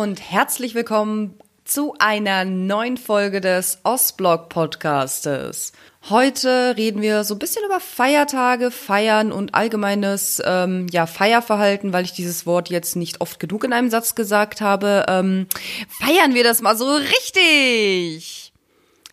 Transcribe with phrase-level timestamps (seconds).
[0.00, 5.72] Und herzlich willkommen zu einer neuen Folge des Ostblock Podcastes.
[6.08, 12.04] Heute reden wir so ein bisschen über Feiertage, Feiern und allgemeines ähm, ja Feierverhalten, weil
[12.04, 15.04] ich dieses Wort jetzt nicht oft genug in einem Satz gesagt habe.
[15.06, 15.48] Ähm,
[15.90, 18.54] feiern wir das mal so richtig.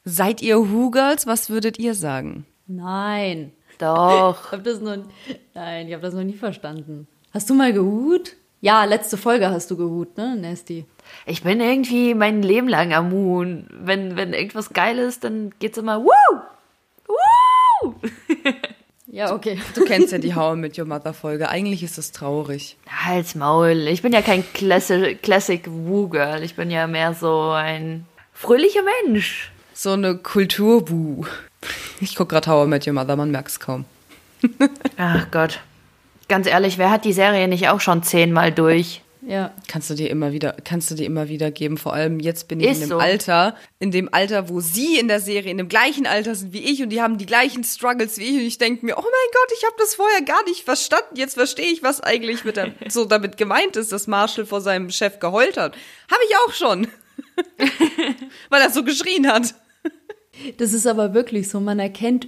[0.06, 1.28] Seid ihr Hugals?
[1.28, 2.46] Was würdet ihr sagen?
[2.66, 3.52] Nein.
[3.78, 4.38] Doch.
[4.46, 4.96] Ich hab das noch,
[5.54, 7.10] nein, ich habe das noch nie verstanden.
[7.34, 8.38] Hast du mal gehut?
[8.68, 10.84] Ja, letzte Folge hast du gehut, ne, Nasty?
[11.26, 13.66] Ich bin irgendwie mein Leben lang am Huhn.
[13.72, 16.42] Wenn, wenn irgendwas geil ist, dann geht's immer Woo!
[17.08, 17.96] Woo!
[19.10, 19.58] Ja, okay.
[19.74, 21.48] Du kennst ja die How I Met Your Mother Folge.
[21.48, 22.76] Eigentlich ist es traurig.
[22.90, 23.88] Halt's Maul.
[23.88, 26.44] Ich bin ja kein Classic, Classic Woo-Girl.
[26.44, 29.50] Ich bin ja mehr so ein fröhlicher Mensch.
[29.74, 31.26] So eine Kulturbu.
[32.02, 33.86] Ich guck gerade How I Met Your Mother, man merkt's kaum.
[34.98, 35.62] Ach Gott.
[36.28, 39.02] Ganz ehrlich, wer hat die Serie nicht auch schon zehnmal durch?
[39.28, 39.54] Ja.
[39.68, 41.78] Kannst du dir immer wieder, kannst du dir immer wieder geben.
[41.78, 43.00] Vor allem jetzt bin ich Ist in dem so.
[43.00, 46.64] Alter, in dem Alter, wo sie in der Serie in dem gleichen Alter sind wie
[46.64, 49.32] ich und die haben die gleichen Struggles wie ich und ich denke mir, oh mein
[49.34, 51.16] Gott, ich habe das vorher gar nicht verstanden.
[51.16, 54.90] Jetzt verstehe ich, was eigentlich mit der, so damit gemeint ist, dass Marshall vor seinem
[54.92, 55.76] Chef geheult hat.
[56.10, 56.88] Habe ich auch schon.
[58.50, 59.56] Weil er so geschrien hat.
[60.58, 61.60] Das ist aber wirklich so.
[61.60, 62.28] Man erkennt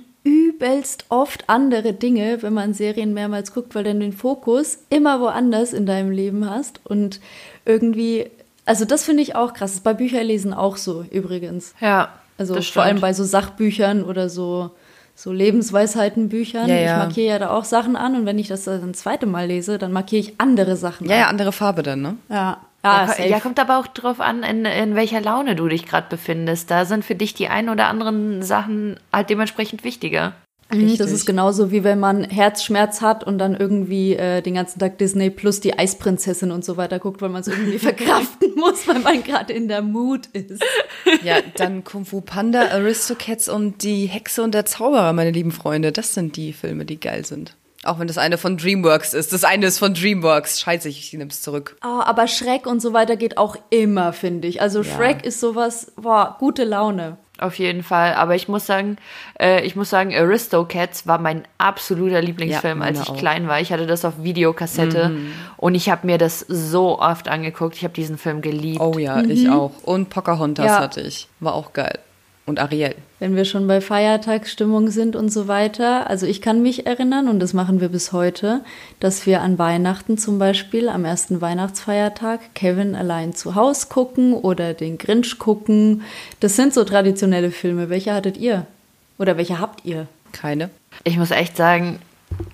[0.59, 5.73] übelst oft andere Dinge, wenn man Serien mehrmals guckt, weil du den Fokus immer woanders
[5.73, 6.81] in deinem Leben hast.
[6.83, 7.19] Und
[7.65, 8.27] irgendwie,
[8.65, 9.71] also das finde ich auch krass.
[9.71, 11.73] Das ist bei Bücherlesen auch so übrigens.
[11.79, 12.09] Ja.
[12.37, 14.71] Also vor allem bei so Sachbüchern oder so,
[15.15, 16.67] so Lebensweisheitenbüchern.
[16.69, 16.91] Ja, ja.
[16.91, 19.47] Ich markiere ja da auch Sachen an und wenn ich das dann das zweite Mal
[19.47, 21.29] lese, dann markiere ich andere Sachen Ja, ja, an.
[21.31, 22.15] andere Farbe dann, ne?
[22.29, 22.59] Ja.
[22.81, 23.27] Ja, Ja, safe.
[23.27, 26.71] ja, kommt aber auch drauf an, in, in welcher Laune du dich gerade befindest.
[26.71, 30.31] Da sind für dich die ein oder anderen Sachen halt dementsprechend wichtiger.
[30.71, 31.11] Mhm, Das Richtig.
[31.13, 35.29] ist genauso wie wenn man Herzschmerz hat und dann irgendwie äh, den ganzen Tag Disney
[35.29, 39.23] plus die Eisprinzessin und so weiter guckt, weil man es irgendwie verkraften muss, weil man
[39.23, 40.63] gerade in der Mut ist.
[41.23, 45.91] Ja, dann Kung Fu Panda, Aristocats und die Hexe und der Zauberer, meine lieben Freunde.
[45.91, 47.55] Das sind die Filme, die geil sind.
[47.83, 49.31] Auch wenn das eine von DreamWorks ist.
[49.31, 50.59] Das eine ist von DreamWorks.
[50.59, 51.77] Scheiße, ich nehm's zurück.
[51.81, 54.61] Oh, aber Schreck und so weiter geht auch immer, finde ich.
[54.61, 57.17] Also Shrek ist sowas, boah, gute Laune.
[57.39, 58.13] Auf jeden Fall.
[58.15, 58.97] Aber ich muss sagen,
[59.39, 63.13] äh, ich muss sagen, Aristocats war mein absoluter Lieblingsfilm, Ja, als ich auch.
[63.13, 63.17] Mhm.
[63.19, 63.59] klein war.
[63.61, 65.11] Ich hatte das auf Videokassette
[65.57, 67.75] und ich habe mir das so oft angeguckt.
[67.77, 68.81] Ich habe diesen Film geliebt.
[68.81, 69.71] Oh ja, ich auch.
[69.83, 70.79] Und Pocahontas Ja.
[70.79, 71.27] hatte ich.
[71.39, 71.99] War auch geil.
[72.49, 72.95] Und Ariel.
[73.19, 76.09] Wenn wir schon bei Feiertagsstimmung sind und so weiter.
[76.09, 78.61] Also ich kann mich erinnern, und das machen wir bis heute,
[78.99, 84.73] dass wir an Weihnachten zum Beispiel, am ersten Weihnachtsfeiertag, Kevin allein zu Haus gucken oder
[84.73, 86.01] den Grinch gucken.
[86.39, 87.89] Das sind so traditionelle Filme.
[87.89, 88.65] Welche hattet ihr?
[89.19, 90.07] Oder welche habt ihr?
[90.31, 90.71] Keine.
[91.03, 91.99] Ich muss echt sagen,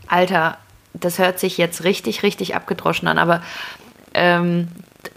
[0.07, 0.57] Alter,
[0.94, 3.41] das hört sich jetzt richtig, richtig abgedroschen an, aber
[4.13, 4.67] ähm,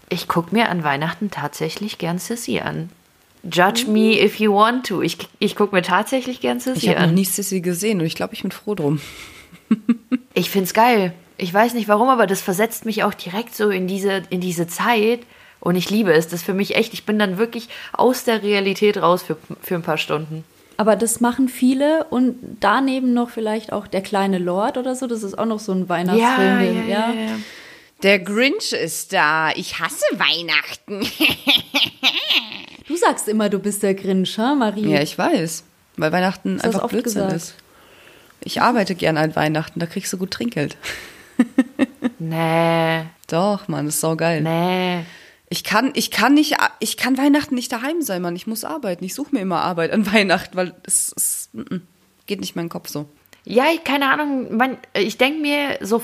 [0.07, 2.89] ich gucke mir an Weihnachten tatsächlich gern Sissy an.
[3.43, 5.01] Judge me if you want to.
[5.01, 7.13] Ich, ich gucke mir tatsächlich gern Ich Sissy habe noch an.
[7.13, 8.99] nie Sissy gesehen und ich glaube, ich bin froh drum.
[10.33, 11.13] Ich find's geil.
[11.37, 14.67] Ich weiß nicht warum, aber das versetzt mich auch direkt so in diese, in diese
[14.67, 15.21] Zeit.
[15.59, 16.25] Und ich liebe es.
[16.27, 19.75] Das ist für mich echt, ich bin dann wirklich aus der Realität raus für, für
[19.75, 20.43] ein paar Stunden.
[20.77, 25.07] Aber das machen viele und daneben noch vielleicht auch Der kleine Lord oder so.
[25.07, 26.59] Das ist auch noch so ein Weihnachtsfilm.
[26.59, 27.13] den- ja.
[28.03, 29.51] Der Grinch ist da.
[29.55, 31.01] Ich hasse Weihnachten.
[32.89, 34.89] Du sagst immer, du bist der Grinch, ha, Marie?
[34.91, 35.63] ja, ich weiß.
[35.95, 37.33] Weil Weihnachten das einfach Blödsinn gesagt?
[37.33, 37.55] ist.
[38.43, 40.75] Ich arbeite gern an Weihnachten, da kriegst du gut Trinkgeld.
[42.19, 44.41] Nee, Doch, Mann, das ist saugeil.
[44.41, 45.05] nee.
[45.51, 48.35] Ich kann, ich kann nicht, ich kann Weihnachten nicht daheim sein, Mann.
[48.35, 49.03] Ich muss arbeiten.
[49.03, 51.81] Ich suche mir immer Arbeit an Weihnachten, weil es, es mm, mm,
[52.27, 53.09] geht nicht mein Kopf so.
[53.45, 54.55] Ja, ich- keine Ahnung.
[54.57, 56.03] Man, ich denke mir so,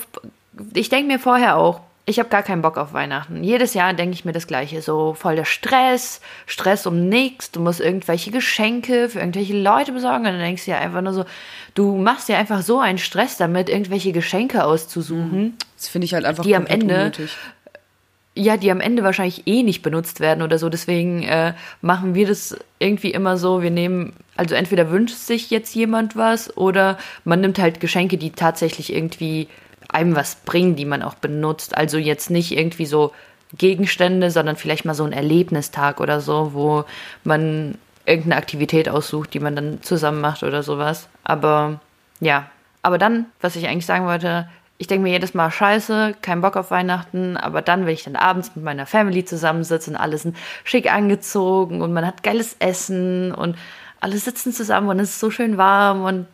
[0.74, 3.44] ich denke mir vorher auch, ich habe gar keinen Bock auf Weihnachten.
[3.44, 4.81] Jedes Jahr denke ich mir das Gleiche.
[4.81, 7.50] So voll der Stress, Stress um nichts.
[7.52, 10.19] Du musst irgendwelche Geschenke für irgendwelche Leute besorgen.
[10.19, 11.25] Und dann denkst du dir einfach nur so,
[11.74, 15.57] du machst dir einfach so einen Stress damit, irgendwelche Geschenke auszusuchen.
[15.78, 17.31] Das finde ich halt einfach Die am Ende- unnötig.
[18.38, 20.68] Ja, die am Ende wahrscheinlich eh nicht benutzt werden oder so.
[20.68, 23.63] Deswegen äh, machen wir das irgendwie immer so.
[23.63, 28.31] Wir nehmen, also entweder wünscht sich jetzt jemand was oder man nimmt halt Geschenke, die
[28.31, 29.48] tatsächlich irgendwie
[29.95, 31.75] einem was bringen, die man auch benutzt.
[31.75, 33.13] Also jetzt nicht irgendwie so
[33.57, 36.83] Gegenstände, sondern vielleicht mal so ein Erlebnistag oder so, wo
[37.24, 41.07] man irgendeine Aktivität aussucht, die man dann zusammen macht oder sowas.
[41.24, 41.80] Aber
[42.19, 42.50] ja,
[42.81, 44.47] aber dann, was ich eigentlich sagen wollte,
[44.77, 48.18] ich denke mir jedes Mal, scheiße, kein Bock auf Weihnachten, aber dann, wenn ich dann
[48.18, 53.33] abends mit meiner Family zusammensitze und alle sind schick angezogen und man hat geiles Essen
[53.33, 53.57] und
[54.01, 56.27] alle sitzen zusammen und es ist so schön warm und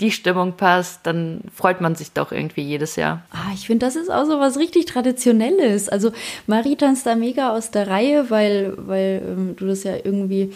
[0.00, 3.22] die Stimmung passt, dann freut man sich doch irgendwie jedes Jahr.
[3.32, 5.88] Ah, ich finde, das ist auch so was richtig Traditionelles.
[5.88, 6.12] Also
[6.46, 10.52] Marie tanzt da mega aus der Reihe, weil, weil ähm, du das ja irgendwie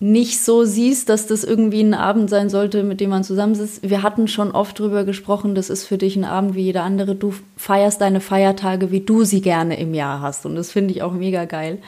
[0.00, 3.88] nicht so siehst, dass das irgendwie ein Abend sein sollte, mit dem man zusammensitzt.
[3.88, 7.14] Wir hatten schon oft drüber gesprochen, das ist für dich ein Abend wie jeder andere.
[7.14, 10.46] Du feierst deine Feiertage, wie du sie gerne im Jahr hast.
[10.46, 11.78] Und das finde ich auch mega geil.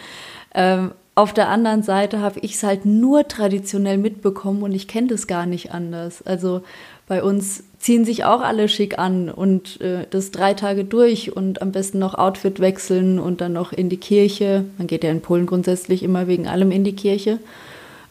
[0.55, 5.09] Ähm, auf der anderen Seite habe ich es halt nur traditionell mitbekommen und ich kenne
[5.09, 6.23] das gar nicht anders.
[6.23, 6.63] Also
[7.07, 11.61] bei uns ziehen sich auch alle schick an und äh, das drei Tage durch und
[11.61, 14.65] am besten noch Outfit wechseln und dann noch in die Kirche.
[14.79, 17.39] Man geht ja in Polen grundsätzlich immer wegen allem in die Kirche.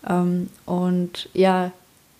[0.07, 1.71] Ähm, und ja,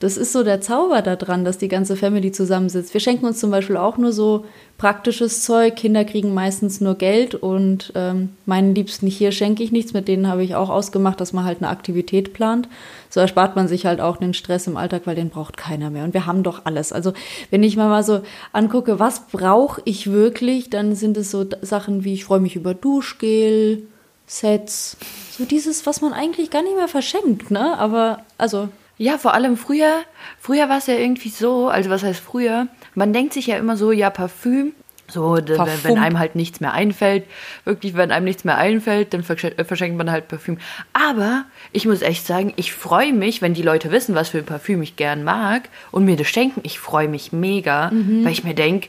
[0.02, 2.92] das ist so der Zauber daran, dass die ganze Family zusammensitzt.
[2.96, 4.46] Wir schenken uns zum Beispiel auch nur so
[4.80, 5.76] praktisches Zeug.
[5.76, 9.94] Kinder kriegen meistens nur Geld und ähm, meinen Liebsten hier schenke ich nichts.
[9.94, 12.68] Mit denen habe ich auch ausgemacht, dass man halt eine Aktivität plant.
[13.12, 16.04] So erspart man sich halt auch den Stress im Alltag, weil den braucht keiner mehr.
[16.04, 16.92] Und wir haben doch alles.
[16.92, 17.14] Also
[17.52, 18.22] wenn ich mal, mal so
[18.54, 22.74] angucke, was brauche ich wirklich, dann sind es so Sachen wie ich freue mich über
[22.74, 23.84] Duschgel,
[24.26, 24.98] Sets,
[25.30, 27.78] so dieses, was man eigentlich gar nicht mehr verschenkt, ne?
[27.78, 30.04] Aber also ja, vor allem früher,
[30.40, 32.68] früher war es ja irgendwie so, also was heißt früher?
[32.94, 34.74] Man denkt sich ja immer so, ja, Parfüm,
[35.12, 35.78] so, Parfum.
[35.84, 37.26] wenn einem halt nichts mehr einfällt,
[37.66, 40.58] wirklich, wenn einem nichts mehr einfällt, dann äh, verschenkt man halt Parfüm.
[40.94, 44.46] Aber ich muss echt sagen, ich freue mich, wenn die Leute wissen, was für ein
[44.46, 46.62] Parfüm ich gern mag und mir das schenken.
[46.64, 48.24] Ich freue mich mega, mhm.
[48.24, 48.88] weil ich mir denke,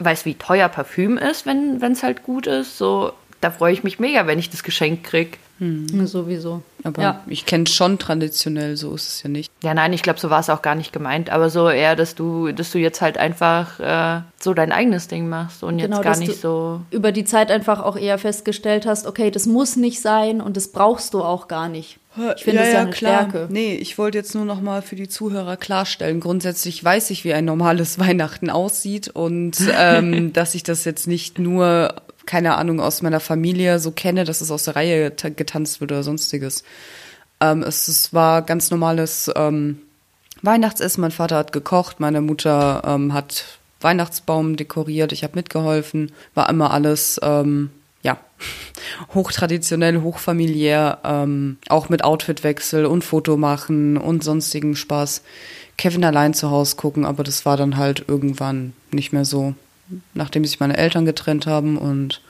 [0.00, 2.76] weiß wie teuer Parfüm ist, wenn es halt gut ist.
[2.76, 3.12] So,
[3.44, 5.36] da freue ich mich mega, wenn ich das Geschenk kriege.
[5.58, 6.06] Hm.
[6.06, 6.62] Sowieso.
[6.82, 7.22] Aber ja.
[7.26, 9.52] ich kenne es schon traditionell, so ist es ja nicht.
[9.62, 11.30] Ja, nein, ich glaube, so war es auch gar nicht gemeint.
[11.30, 15.28] Aber so eher, dass du, dass du jetzt halt einfach äh, so dein eigenes Ding
[15.28, 16.80] machst und genau, jetzt gar nicht so.
[16.90, 20.68] Über die Zeit einfach auch eher festgestellt hast, okay, das muss nicht sein und das
[20.68, 21.98] brauchst du auch gar nicht.
[22.36, 23.28] Ich finde ja, das ja, ja eine klar.
[23.28, 23.52] Stärke.
[23.52, 26.20] Nee, ich wollte jetzt nur noch mal für die Zuhörer klarstellen.
[26.20, 31.38] Grundsätzlich weiß ich, wie ein normales Weihnachten aussieht und ähm, dass ich das jetzt nicht
[31.38, 31.94] nur
[32.26, 36.02] keine Ahnung, aus meiner Familie so kenne, dass es aus der Reihe getanzt wird oder
[36.02, 36.64] sonstiges.
[37.40, 39.80] Ähm, es, es, war ganz normales ähm,
[40.42, 41.00] Weihnachtsessen.
[41.00, 46.12] Mein Vater hat gekocht, meine Mutter ähm, hat Weihnachtsbaum dekoriert, ich habe mitgeholfen.
[46.34, 47.70] War immer alles, ähm,
[48.02, 48.18] ja,
[49.14, 55.22] hochtraditionell, hochfamiliär, ähm, auch mit Outfitwechsel und Foto machen und sonstigen Spaß.
[55.76, 59.54] Kevin allein zu Hause gucken, aber das war dann halt irgendwann nicht mehr so
[60.14, 61.76] nachdem sich meine Eltern getrennt haben.
[61.76, 62.20] Und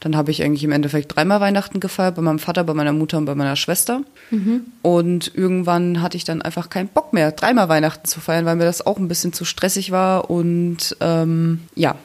[0.00, 3.18] dann habe ich eigentlich im Endeffekt dreimal Weihnachten gefeiert, bei meinem Vater, bei meiner Mutter
[3.18, 4.02] und bei meiner Schwester.
[4.30, 4.66] Mhm.
[4.82, 8.64] Und irgendwann hatte ich dann einfach keinen Bock mehr, dreimal Weihnachten zu feiern, weil mir
[8.64, 10.30] das auch ein bisschen zu stressig war.
[10.30, 11.96] Und ähm, ja,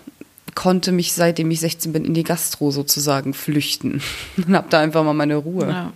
[0.55, 4.01] konnte mich, seitdem ich 16 bin, in die Gastro sozusagen flüchten.
[4.37, 5.67] und habe da einfach mal meine Ruhe.
[5.67, 5.93] Ja.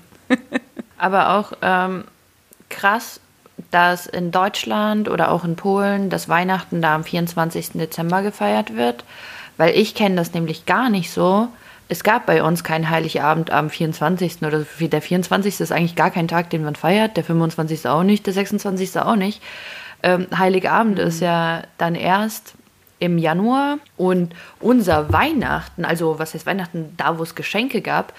[0.98, 2.04] Aber auch ähm,
[2.70, 3.21] krass,
[3.72, 7.72] dass in Deutschland oder auch in Polen das Weihnachten da am 24.
[7.74, 9.04] Dezember gefeiert wird,
[9.58, 11.48] weil ich kenne das nämlich gar nicht so.
[11.88, 14.44] Es gab bei uns keinen Heiligabend am 24.
[14.44, 15.60] oder der 24.
[15.60, 17.88] ist eigentlich gar kein Tag, den man feiert, der 25.
[17.88, 18.98] auch nicht, der 26.
[19.00, 19.42] auch nicht.
[20.02, 21.08] Ähm, Heiligabend mhm.
[21.08, 22.54] ist ja dann erst
[23.00, 28.14] im Januar und unser Weihnachten, also was heißt Weihnachten, da wo es Geschenke gab,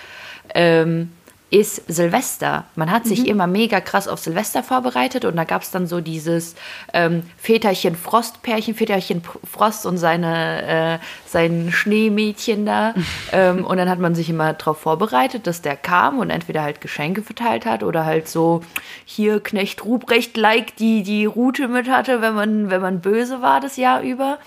[0.54, 1.12] ähm,
[1.52, 2.64] ist Silvester.
[2.76, 3.26] Man hat sich mhm.
[3.26, 6.54] immer mega krass auf Silvester vorbereitet und da gab es dann so dieses
[6.94, 12.94] ähm, Väterchen Frost Pärchen, Väterchen Frost und seine, äh, sein Schneemädchen da.
[13.32, 16.80] ähm, und dann hat man sich immer darauf vorbereitet, dass der kam und entweder halt
[16.80, 18.62] Geschenke verteilt hat oder halt so
[19.04, 23.76] hier Knecht Ruprecht-like die, die Route mit hatte, wenn man, wenn man böse war das
[23.76, 24.38] Jahr über.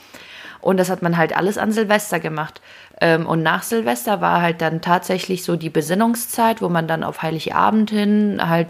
[0.59, 2.59] Und das hat man halt alles an Silvester gemacht.
[3.01, 7.21] Ähm, und nach Silvester war halt dann tatsächlich so die Besinnungszeit, wo man dann auf
[7.21, 8.69] Heiligabend hin halt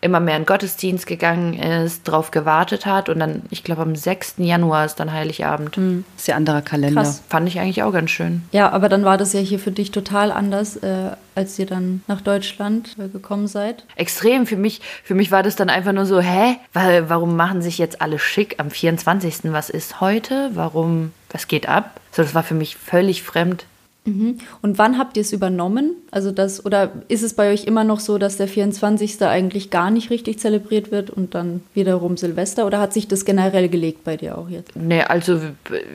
[0.00, 4.34] immer mehr in Gottesdienst gegangen ist, drauf gewartet hat und dann, ich glaube, am 6.
[4.38, 5.76] Januar ist dann Heiligabend.
[5.76, 6.04] Mhm.
[6.16, 7.02] Ist ja anderer Kalender.
[7.02, 7.22] Krass.
[7.28, 8.42] Fand ich eigentlich auch ganz schön.
[8.52, 12.02] Ja, aber dann war das ja hier für dich total anders, äh, als ihr dann
[12.08, 13.84] nach Deutschland äh, gekommen seid.
[13.96, 14.46] Extrem.
[14.46, 16.56] Für mich, für mich war das dann einfach nur so, hä?
[16.72, 19.52] Weil, warum machen sich jetzt alle schick am 24.?
[19.52, 20.50] Was ist heute?
[20.54, 22.00] Warum, was geht ab?
[22.12, 23.66] So, das war für mich völlig fremd.
[24.06, 24.38] Mhm.
[24.62, 25.90] Und wann habt ihr es übernommen?
[26.10, 29.20] Also das, oder ist es bei euch immer noch so, dass der 24.
[29.22, 32.64] eigentlich gar nicht richtig zelebriert wird und dann wiederum Silvester?
[32.64, 34.74] Oder hat sich das generell gelegt bei dir auch jetzt?
[34.76, 35.40] Nee, also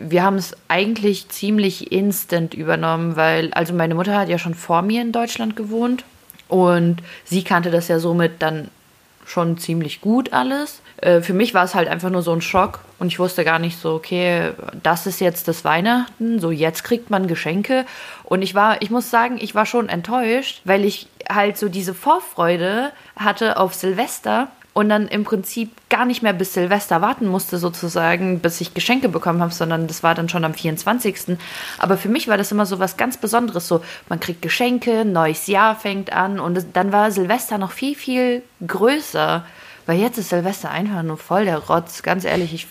[0.08, 4.84] wir haben es eigentlich ziemlich instant übernommen, weil, also meine Mutter hat ja schon vor
[4.84, 6.04] mir in Deutschland gewohnt
[6.50, 8.68] und sie kannte das ja somit dann
[9.32, 10.82] schon ziemlich gut alles.
[10.98, 13.60] Äh, für mich war es halt einfach nur so ein Schock und ich wusste gar
[13.60, 14.52] nicht so, okay,
[14.84, 17.86] das ist jetzt das Weihnachten, so jetzt kriegt man Geschenke.
[18.24, 21.94] Und ich war, ich muss sagen, ich war schon enttäuscht, weil ich halt so diese
[21.94, 27.58] Vorfreude hatte auf Silvester, und dann im Prinzip gar nicht mehr bis Silvester warten musste,
[27.58, 31.38] sozusagen, bis ich Geschenke bekommen habe, sondern das war dann schon am 24.
[31.78, 33.68] Aber für mich war das immer so was ganz Besonderes.
[33.68, 38.44] So, man kriegt Geschenke, neues Jahr fängt an und dann war Silvester noch viel, viel
[38.66, 39.46] größer.
[39.88, 42.02] Weil jetzt ist Silvester einfach nur voll der Rotz.
[42.02, 42.68] Ganz ehrlich, ich,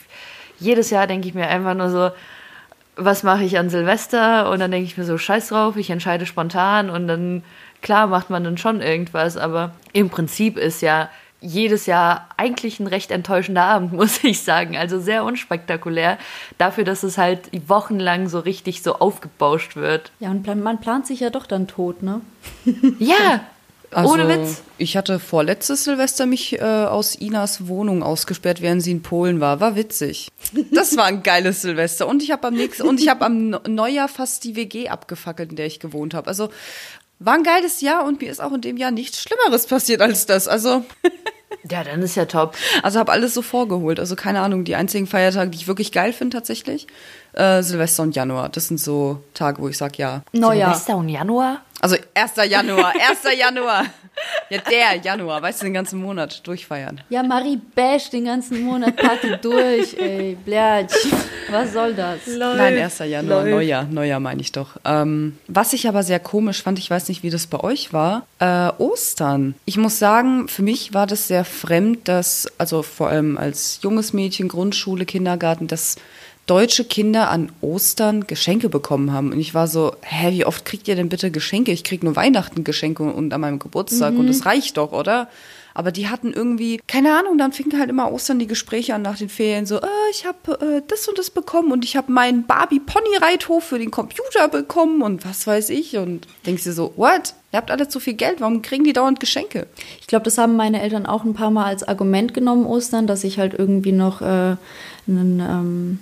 [0.58, 2.10] jedes Jahr denke ich mir einfach nur so,
[2.96, 4.50] was mache ich an Silvester?
[4.50, 7.42] Und dann denke ich mir so, scheiß drauf, ich entscheide spontan und dann,
[7.82, 11.10] klar, macht man dann schon irgendwas, aber im Prinzip ist ja
[11.40, 14.76] jedes Jahr eigentlich ein recht enttäuschender Abend, muss ich sagen.
[14.76, 16.18] Also sehr unspektakulär
[16.58, 20.12] dafür, dass es halt wochenlang so richtig so aufgebauscht wird.
[20.20, 22.20] Ja, und man plant sich ja doch dann tot, ne?
[22.98, 23.40] ja,
[23.90, 24.62] Also, ohne Witz.
[24.78, 29.60] Ich hatte vorletztes Silvester mich äh, aus Inas Wohnung ausgesperrt, während sie in Polen war.
[29.60, 30.28] War witzig.
[30.72, 32.06] Das war ein geiles Silvester.
[32.06, 35.56] Und ich habe am nächsten und ich habe am Neujahr fast die WG abgefackelt, in
[35.56, 36.28] der ich gewohnt habe.
[36.28, 36.50] Also
[37.20, 40.26] war ein geiles Jahr und mir ist auch in dem Jahr nichts Schlimmeres passiert als
[40.26, 40.48] das.
[40.48, 40.84] Also
[41.70, 42.56] Ja, dann ist ja top.
[42.82, 44.00] Also habe alles so vorgeholt.
[44.00, 46.86] Also keine Ahnung, die einzigen Feiertage, die ich wirklich geil finde tatsächlich,
[47.34, 48.48] äh, Silvester und Januar.
[48.48, 50.22] Das sind so Tage, wo ich sag ja.
[50.32, 50.70] Neujahr.
[50.72, 51.60] Silvester und Januar?
[51.80, 52.32] Also 1.
[52.48, 53.38] Januar, 1.
[53.38, 53.84] Januar.
[54.50, 57.00] Ja, der Januar, weißt du, den ganzen Monat durchfeiern.
[57.08, 60.36] Ja, Marie Bash den ganzen Monat Party durch, ey.
[60.44, 60.94] Blatsch.
[61.50, 62.20] Was soll das?
[62.26, 62.98] Nein, 1.
[62.98, 64.76] Januar, Neujahr, Neujahr meine ich doch.
[64.84, 68.26] Ähm, was ich aber sehr komisch fand, ich weiß nicht, wie das bei euch war,
[68.40, 69.54] äh, Ostern.
[69.66, 74.12] Ich muss sagen, für mich war das sehr fremd, dass, also vor allem als junges
[74.12, 75.96] Mädchen, Grundschule, Kindergarten, dass
[76.50, 79.32] deutsche Kinder an Ostern Geschenke bekommen haben.
[79.32, 81.70] Und ich war so, hä, wie oft kriegt ihr denn bitte Geschenke?
[81.70, 85.28] Ich krieg nur Weihnachten Geschenke und an meinem Geburtstag und das reicht doch, oder?
[85.74, 89.16] Aber die hatten irgendwie, keine Ahnung, dann fingen halt immer Ostern die Gespräche an nach
[89.16, 92.44] den Ferien so, äh, ich habe äh, das und das bekommen und ich habe meinen
[92.48, 95.98] Barbie-Pony-Reithof für den Computer bekommen und was weiß ich.
[95.98, 97.34] Und denkst dir so, what?
[97.52, 99.68] Ihr habt alle zu viel Geld, warum kriegen die dauernd Geschenke?
[100.00, 103.22] Ich glaube, das haben meine Eltern auch ein paar Mal als Argument genommen, Ostern, dass
[103.22, 104.56] ich halt irgendwie noch äh,
[105.06, 105.98] einen, ähm,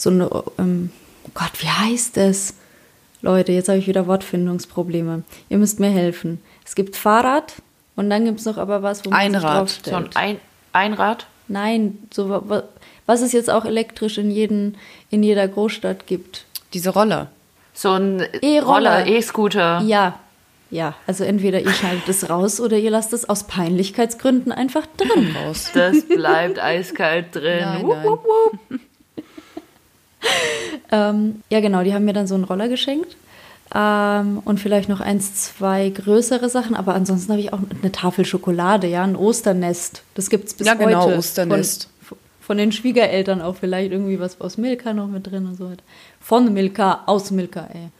[0.00, 0.90] so eine, ähm,
[1.26, 2.54] oh Gott, wie heißt es?
[3.22, 5.24] Leute, jetzt habe ich wieder Wortfindungsprobleme.
[5.50, 6.40] Ihr müsst mir helfen.
[6.64, 7.54] Es gibt Fahrrad
[7.96, 9.68] und dann gibt es noch aber was, wo man sich Einrad.
[9.68, 10.16] So draufstellt.
[10.16, 10.40] ein, ein
[10.72, 11.26] Einrad?
[11.48, 12.62] Nein, so wa- wa-
[13.06, 14.76] was es jetzt auch elektrisch in, jeden,
[15.10, 16.44] in jeder Großstadt gibt.
[16.72, 17.28] Diese Roller.
[17.74, 19.00] So ein E-Roller.
[19.00, 19.82] Roller, E-Scooter.
[19.84, 20.18] Ja,
[20.70, 20.94] ja.
[21.06, 25.34] Also entweder ihr schaltet es raus oder ihr lasst es aus Peinlichkeitsgründen einfach drin.
[25.44, 25.70] Raus.
[25.74, 27.60] Das bleibt eiskalt drin.
[27.60, 28.24] Nein, Wupp,
[28.70, 28.80] nein.
[30.92, 33.16] Ähm, ja, genau, die haben mir dann so einen Roller geschenkt.
[33.72, 38.24] Ähm, und vielleicht noch eins, zwei größere Sachen, aber ansonsten habe ich auch eine Tafel
[38.24, 40.02] Schokolade, ja, ein Osternest.
[40.14, 41.18] Das gibt es bis Ja, genau, heute.
[41.18, 41.88] Osternest.
[42.02, 45.70] Von, von den Schwiegereltern auch vielleicht irgendwie was aus Milka noch mit drin und so
[45.70, 45.84] weiter.
[46.20, 47.90] Von Milka, aus Milka, ey.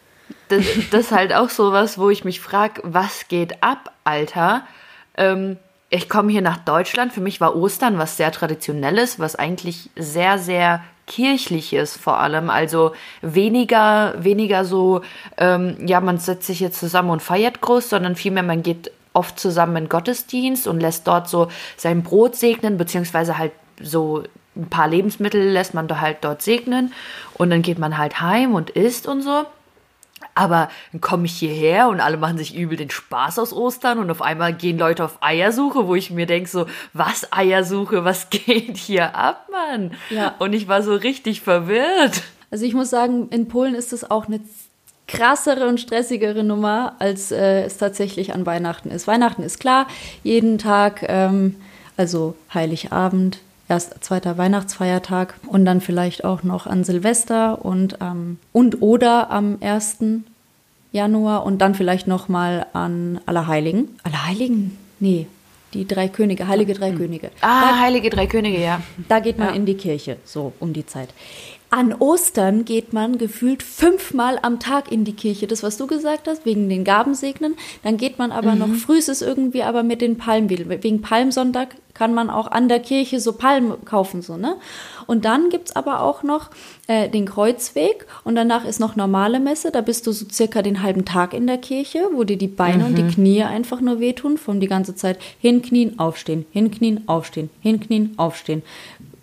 [0.49, 4.67] Das, das ist halt auch so was, wo ich mich frage, was geht ab, Alter?
[5.17, 5.57] Ähm,
[5.89, 7.13] ich komme hier nach Deutschland.
[7.13, 12.49] Für mich war Ostern was sehr Traditionelles, was eigentlich sehr, sehr kirchliches vor allem.
[12.49, 15.03] Also weniger, weniger so,
[15.37, 19.39] ähm, ja, man setzt sich jetzt zusammen und feiert groß, sondern vielmehr man geht oft
[19.41, 23.53] zusammen in Gottesdienst und lässt dort so sein Brot segnen, beziehungsweise halt
[23.83, 24.23] so
[24.57, 26.93] ein paar Lebensmittel lässt man da halt dort segnen
[27.35, 29.45] und dann geht man halt heim und isst und so.
[30.41, 34.11] Aber dann komme ich hierher und alle machen sich übel den Spaß aus Ostern und
[34.11, 38.79] auf einmal gehen Leute auf Eiersuche, wo ich mir denke so, was Eiersuche, was geht
[38.79, 39.91] hier ab, Mann?
[40.09, 40.37] Ja.
[40.39, 42.23] Und ich war so richtig verwirrt.
[42.51, 44.41] Also ich muss sagen, in Polen ist es auch eine
[45.07, 49.07] krassere und stressigere Nummer, als äh, es tatsächlich an Weihnachten ist.
[49.07, 49.89] Weihnachten ist klar,
[50.23, 51.57] jeden Tag, ähm,
[51.99, 58.83] also Heiligabend, erst zweiter Weihnachtsfeiertag und dann vielleicht auch noch an Silvester und ähm, und
[58.83, 59.99] oder am 1.
[60.93, 63.89] Januar und dann vielleicht noch mal an Allerheiligen.
[64.03, 64.77] Allerheiligen?
[64.99, 65.27] Nee,
[65.73, 67.31] die drei Könige, heilige drei Könige.
[67.41, 68.83] Ah, Heilige Drei Könige, ja.
[69.09, 69.55] Da geht man Ja.
[69.55, 71.11] in die Kirche, so um die Zeit.
[71.73, 75.47] An Ostern geht man gefühlt fünfmal am Tag in die Kirche.
[75.47, 77.55] Das, was du gesagt hast, wegen den Gabensegnen.
[77.85, 80.69] Dann geht man aber noch frühestens irgendwie aber mit den Palmwedeln.
[80.69, 84.57] Wegen Palmsonntag kann man auch an der Kirche so Palmen kaufen, so, ne?
[85.07, 86.51] Und dann gibt's aber auch noch
[86.89, 89.71] äh, den Kreuzweg und danach ist noch normale Messe.
[89.71, 92.85] Da bist du so circa den halben Tag in der Kirche, wo dir die Beine
[92.85, 98.15] und die Knie einfach nur wehtun, von die ganze Zeit hinknien, aufstehen, hinknien, aufstehen, hinknien,
[98.17, 98.63] aufstehen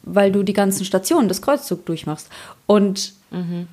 [0.07, 2.29] weil du die ganzen Stationen des Kreuzzugs durchmachst.
[2.65, 3.13] Und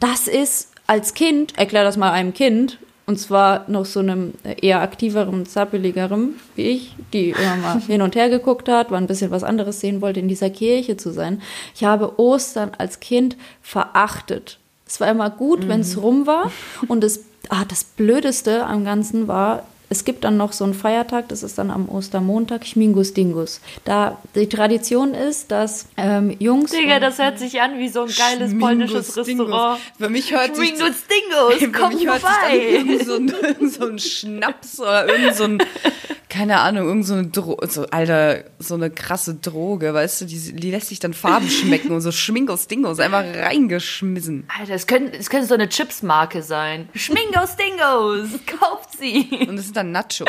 [0.00, 4.80] das ist als Kind, erklär das mal einem Kind, und zwar noch so einem eher
[4.80, 9.30] aktiveren, zappeligerem wie ich, die immer mal hin und her geguckt hat, war ein bisschen
[9.30, 11.42] was anderes sehen wollte, in dieser Kirche zu sein.
[11.74, 14.58] Ich habe Ostern als Kind verachtet.
[14.86, 16.50] Es war immer gut, wenn es rum war.
[16.88, 21.28] Und das, ah, das Blödeste am Ganzen war, es gibt dann noch so einen Feiertag,
[21.28, 23.60] das ist dann am Ostermontag, Schmingus Dingus.
[23.84, 26.70] Da die Tradition ist, dass ähm, Jungs.
[26.70, 29.46] Digga, das hört sich an wie so ein geiles Schmingus polnisches Dingus.
[29.46, 29.80] Restaurant.
[29.98, 32.58] Für mich hört sich Schmingus Dingus, Für komm mich hört sich an vorbei.
[32.58, 35.58] wie irgend so, ein, irgend so ein Schnaps oder irgend so ein,
[36.34, 40.52] keine Ahnung, irgend so eine Dro so, Alter, so eine krasse Droge, weißt du, die,
[40.56, 44.48] die lässt sich dann Farben schmecken und so Schminkos Dingos einfach reingeschmissen.
[44.58, 46.88] Alter, es könnte, es könnte so eine Chipsmarke sein.
[46.96, 49.28] Schmingos Dingos, kauft sie.
[49.46, 50.28] Und das sind dann Nachos.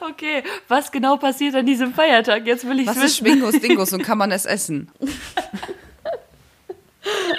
[0.00, 2.46] Okay, was genau passiert an diesem Feiertag?
[2.46, 3.26] Jetzt will ich Was ist wissen.
[3.26, 4.90] Schminkos Dingos und kann man es essen?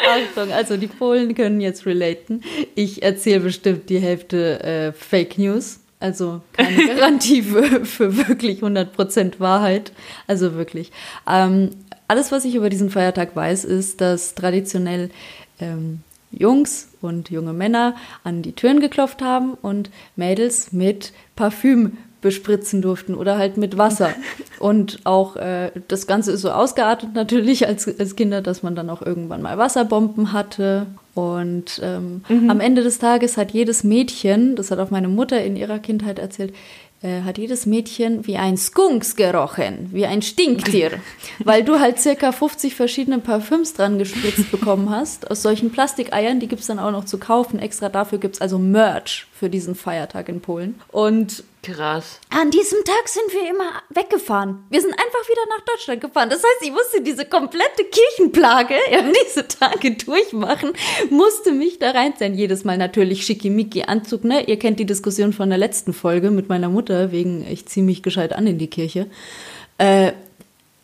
[0.07, 2.41] Achtung, also die Polen können jetzt relaten.
[2.75, 5.82] Ich erzähle bestimmt die Hälfte äh, Fake News.
[6.03, 9.93] Also keine Garantie für, für wirklich 100% Wahrheit.
[10.27, 10.91] Also wirklich.
[11.25, 11.69] Ähm,
[12.09, 15.11] alles, was ich über diesen Feiertag weiß, ist, dass traditionell
[15.61, 17.95] ähm, Jungs und junge Männer
[18.25, 24.09] an die Türen geklopft haben und Mädels mit Parfüm bespritzen durften oder halt mit Wasser.
[24.59, 28.89] Und auch äh, das Ganze ist so ausgeartet natürlich als, als Kinder, dass man dann
[28.89, 30.87] auch irgendwann mal Wasserbomben hatte.
[31.13, 35.55] Und ähm, am Ende des Tages hat jedes Mädchen, das hat auch meine Mutter in
[35.55, 36.53] ihrer Kindheit erzählt,
[37.03, 40.91] äh, hat jedes Mädchen wie ein Skunks gerochen, wie ein Stinktier,
[41.43, 46.47] weil du halt circa 50 verschiedene Parfüms dran gespritzt bekommen hast, aus solchen Plastikeiern, die
[46.47, 47.59] gibt's dann auch noch zu kaufen.
[47.59, 50.75] Extra dafür gibt's also Merch für diesen Feiertag in Polen.
[50.91, 52.19] Und Krass.
[52.29, 54.65] an diesem Tag sind wir immer weggefahren.
[54.69, 56.29] Wir sind einfach wieder nach Deutschland gefahren.
[56.29, 60.73] Das heißt, ich musste diese komplette Kirchenplage, ja, diese Tage durchmachen,
[61.09, 62.33] musste mich da reinziehen.
[62.35, 64.45] Jedes Mal natürlich schickimicki Anzug, ne?
[64.47, 68.03] Ihr kennt die Diskussion von der letzten Folge mit meiner Mutter, wegen ich ziehe mich
[68.03, 69.07] gescheit an in die Kirche.
[69.77, 70.11] Äh,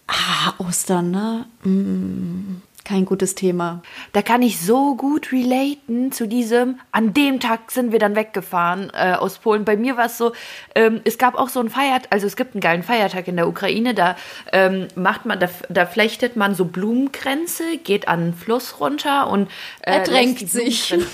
[0.07, 1.45] ah, Ostern, ne?
[1.63, 3.83] Mm, kein gutes Thema.
[4.13, 8.91] Da kann ich so gut relaten zu diesem, an dem Tag sind wir dann weggefahren
[8.95, 9.63] äh, aus Polen.
[9.63, 10.33] Bei mir war es so,
[10.73, 13.47] ähm, es gab auch so einen Feiertag, also es gibt einen geilen Feiertag in der
[13.47, 14.15] Ukraine, da
[14.51, 19.51] ähm, macht man, da, da flechtet man so Blumenkränze, geht an den Fluss runter und
[19.81, 20.95] äh, Ertränkt sich.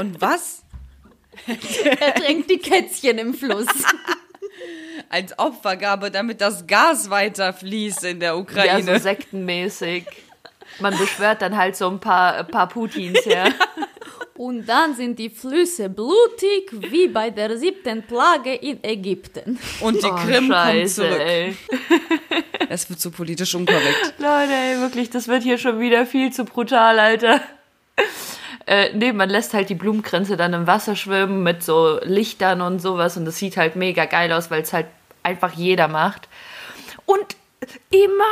[0.00, 0.64] Und was?
[1.46, 3.66] er tränkt die Kätzchen im Fluss.
[5.08, 8.82] Als Opfergabe, damit das Gas weiterfließt in der Ja, Ukraine.
[8.94, 10.04] so sektenmäßig.
[10.80, 13.46] Man beschwört dann halt so ein paar, ein paar Putins, ja.
[14.36, 19.58] Und dann sind die Flüsse blutig wie bei der siebten Plage in Ägypten.
[19.80, 21.20] und die Oh, Krim kommt Scheiße, zurück.
[21.20, 21.56] ey.
[22.70, 24.14] Es wird so politisch unkorrekt.
[24.18, 27.40] Leute, ey, wirklich, das wird hier schon wieder viel zu brutal, Alter.
[28.68, 32.80] Äh, nee, man lässt halt die Blumenkränze dann im Wasser schwimmen mit so Lichtern und
[32.80, 34.84] sowas und das sieht halt mega geil aus, weil es halt
[35.22, 36.28] einfach jeder macht.
[37.06, 37.36] Und
[37.88, 38.24] immer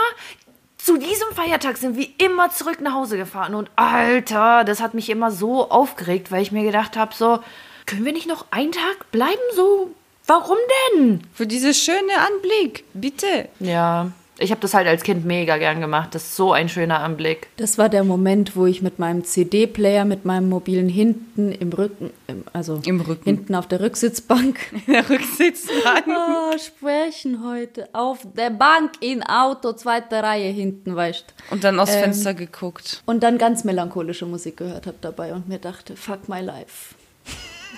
[0.77, 5.09] zu diesem Feiertag sind wir immer zurück nach Hause gefahren und Alter, das hat mich
[5.09, 7.39] immer so aufgeregt, weil ich mir gedacht habe, so,
[7.87, 9.41] können wir nicht noch einen Tag bleiben?
[9.55, 9.95] So,
[10.27, 10.59] warum
[10.93, 11.23] denn?
[11.33, 13.49] Für diese schöne Anblick, bitte.
[13.59, 16.15] Ja, ich habe das halt als Kind mega gern gemacht.
[16.15, 17.49] Das ist so ein schöner Anblick.
[17.57, 22.11] Das war der Moment, wo ich mit meinem CD-Player, mit meinem mobilen hinten im Rücken,
[22.27, 23.25] im, also Im Rücken.
[23.25, 26.07] hinten auf der Rücksitzbank, Der Rücksitzbank.
[26.09, 31.35] oh, sprechen heute auf der Bank in Auto, zweite Reihe hinten, weißt.
[31.51, 33.03] Und dann aus Ähm, Fenster geguckt.
[33.07, 36.95] Und dann ganz melancholische Musik gehört habe dabei und mir dachte, fuck my life.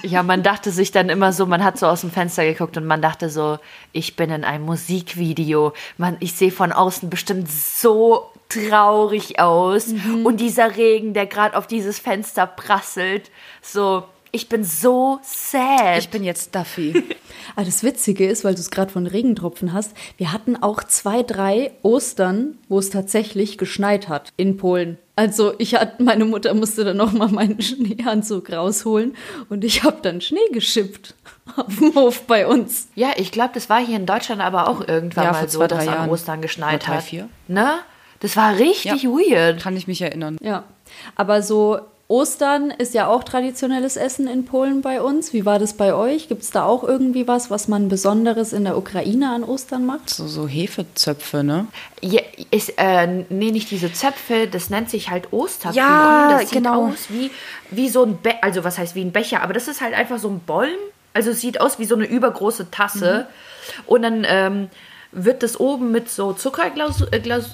[0.03, 2.87] Ja, man dachte sich dann immer so, man hat so aus dem Fenster geguckt und
[2.87, 3.59] man dachte so,
[3.93, 5.73] ich bin in einem Musikvideo.
[5.97, 9.89] Man, ich sehe von außen bestimmt so traurig aus.
[10.25, 13.31] Und dieser Regen, der gerade auf dieses Fenster prasselt,
[13.61, 15.99] so, ich bin so sad.
[15.99, 17.03] Ich bin jetzt Duffy.
[17.57, 21.23] Aber das Witzige ist, weil du es gerade von Regentropfen hast, wir hatten auch zwei,
[21.23, 24.99] drei Ostern, wo es tatsächlich geschneit hat in Polen.
[25.17, 29.17] Also ich hatte, meine Mutter musste dann noch mal meinen Schneeanzug rausholen
[29.49, 31.15] und ich habe dann Schnee geschippt
[31.57, 32.89] auf dem Hof bei uns.
[32.95, 35.67] ja, ich glaube, das war hier in Deutschland aber auch irgendwann Ja, mal so, zwei,
[35.69, 36.11] dass drei an Jahren.
[36.11, 37.03] Ostern geschneit drei, hat.
[37.05, 37.29] vier.
[37.49, 37.79] Ne?
[38.21, 39.11] Das war richtig Ja.
[39.11, 39.61] weird.
[39.63, 40.37] Kann ich mich erinnern.
[40.41, 40.65] Ja,
[41.17, 45.35] aber so Ostern ist ja auch traditionelles Essen in Polen bei uns.
[45.35, 46.29] Wie war das bei euch?
[46.29, 50.09] Gibt es da auch irgendwie was, was man Besonderes in der Ukraine an Ostern macht?
[50.09, 51.67] So, so Hefezöpfe, ne?
[52.01, 55.77] Ja, ist, äh, nee, nicht diese Zöpfe, das nennt sich halt Osterkuchen.
[55.77, 56.87] Ja, das sieht genau.
[56.87, 57.31] aus wie,
[57.71, 60.19] wie so ein Be also was heißt wie ein Becher, aber das ist halt einfach
[60.19, 60.79] so ein Bollen.
[61.13, 63.27] Also es sieht aus wie so eine übergroße Tasse.
[63.87, 64.71] Und dann ähm,
[65.13, 67.03] wird das oben mit so Zuckerglas...
[67.11, 67.51] Äh, Glas,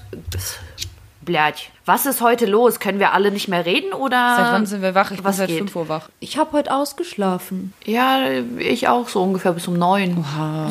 [1.24, 1.70] Blärch.
[1.86, 2.80] Was ist heute los?
[2.80, 4.36] Können wir alle nicht mehr reden oder...
[4.36, 5.10] Seit wann sind wir wach?
[5.10, 5.58] Ich bin seit geht?
[5.58, 6.08] 5 Uhr wach.
[6.20, 7.72] Ich habe heute ausgeschlafen.
[7.84, 8.20] Ja,
[8.58, 10.24] ich auch so ungefähr bis um neun.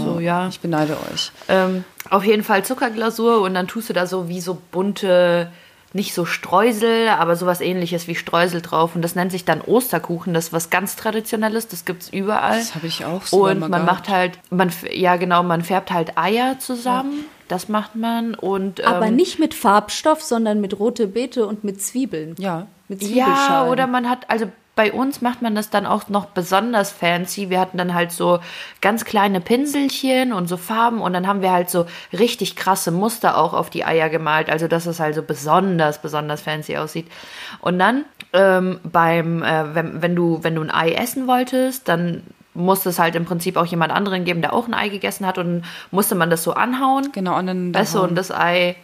[0.04, 0.48] So, ja.
[0.48, 1.32] Ich beneide euch.
[1.50, 5.52] Ähm, auf jeden Fall Zuckerglasur und dann tust du da so wie so bunte
[5.94, 8.96] nicht so Streusel, aber sowas ähnliches wie Streusel drauf.
[8.96, 10.34] Und das nennt sich dann Osterkuchen.
[10.34, 12.58] Das ist was ganz Traditionelles, das gibt es überall.
[12.58, 13.86] Das habe ich auch so Und man gehabt.
[13.86, 17.26] macht halt, man, ja genau, man färbt halt Eier zusammen.
[17.48, 18.36] Das macht man.
[18.36, 22.36] Und, Aber ähm, nicht mit Farbstoff, sondern mit rote Beete und mit Zwiebeln.
[22.40, 22.68] Ja.
[22.88, 23.72] Mit Ja, Zwiebelschalen.
[23.72, 27.50] oder man hat, also bei uns macht man das dann auch noch besonders fancy.
[27.52, 28.40] Wir hatten dann halt so
[28.82, 33.38] ganz kleine Pinselchen und so Farben und dann haben wir halt so richtig krasse Muster
[33.38, 34.50] auch auf die Eier gemalt.
[34.50, 37.06] Also dass es halt so besonders, besonders fancy aussieht.
[37.62, 42.24] Und dann ähm, beim, äh, wenn, wenn du, wenn du ein Ei essen wolltest, dann
[42.54, 45.38] musste es halt im Prinzip auch jemand anderen geben, der auch ein Ei gegessen hat
[45.38, 47.12] und musste man das so anhauen.
[47.12, 47.80] Genau, aneinander.
[47.80, 48.76] Weißt du, und das Ei,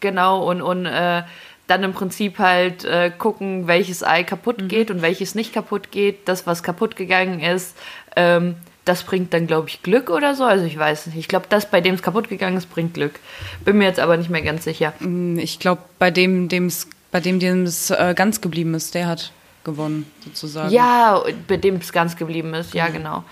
[0.00, 1.22] genau, und, und äh,
[1.66, 6.28] dann im Prinzip halt äh, gucken, welches Ei kaputt geht und welches nicht kaputt geht.
[6.28, 7.76] Das, was kaputt gegangen ist,
[8.16, 10.44] ähm, das bringt dann, glaube ich, Glück oder so.
[10.44, 11.18] Also ich weiß nicht.
[11.18, 13.20] Ich glaube, das, bei dem es kaputt gegangen ist, bringt Glück.
[13.64, 14.92] Bin mir jetzt aber nicht mehr ganz sicher.
[15.36, 19.32] Ich glaube, bei dem, dem's, bei dem, dem es äh, ganz geblieben ist, der hat
[19.64, 20.70] gewonnen, sozusagen.
[20.70, 23.24] Ja, bei dem es ganz geblieben ist, ja, genau.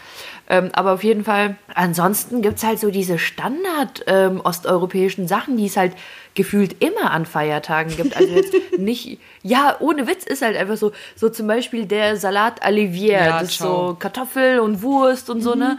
[0.51, 5.77] Ähm, aber auf jeden Fall, ansonsten gibt es halt so diese Standard-osteuropäischen Sachen, die es
[5.77, 5.93] halt
[6.35, 8.17] gefühlt immer an Feiertagen gibt.
[8.17, 12.65] Also jetzt nicht, ja, ohne Witz ist halt einfach so, so zum Beispiel der Salat
[12.67, 13.89] Olivier, Ja, das ist ciao.
[13.89, 15.79] so Kartoffel und Wurst und so, ne?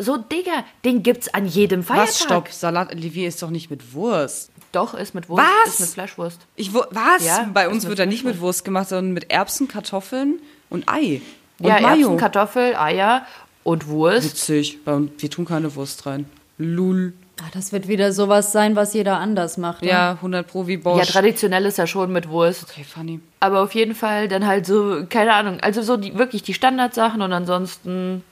[0.00, 2.08] So, Digga, den gibt's an jedem Feiertag.
[2.08, 4.50] Was, stopp, Salat Olivier ist doch nicht mit Wurst.
[4.72, 5.74] Doch, ist mit Wurst, Was?
[5.74, 6.40] ist mit Fleischwurst.
[6.56, 7.24] Ich, was?
[7.24, 11.22] Ja, Bei uns wird er nicht mit Wurst gemacht, sondern mit Erbsen, Kartoffeln und Ei.
[11.58, 12.00] Und ja, Mayo.
[12.02, 13.26] Erbsen, Kartoffel, Eier
[13.64, 14.24] und Wurst.
[14.24, 14.84] Witzig.
[14.84, 16.26] Bei uns, wir tun keine Wurst rein.
[16.58, 17.14] Lul.
[17.40, 19.82] Ah, das wird wieder sowas sein, was jeder anders macht.
[19.82, 19.88] ne?
[19.88, 21.06] Ja, 100 Pro wie Ja, Bosch.
[21.08, 22.64] traditionell ist ja schon mit Wurst.
[22.68, 23.20] okay, funny.
[23.40, 27.22] Aber auf jeden Fall dann halt so, keine Ahnung, also so die, wirklich die Standardsachen
[27.22, 28.24] und ansonsten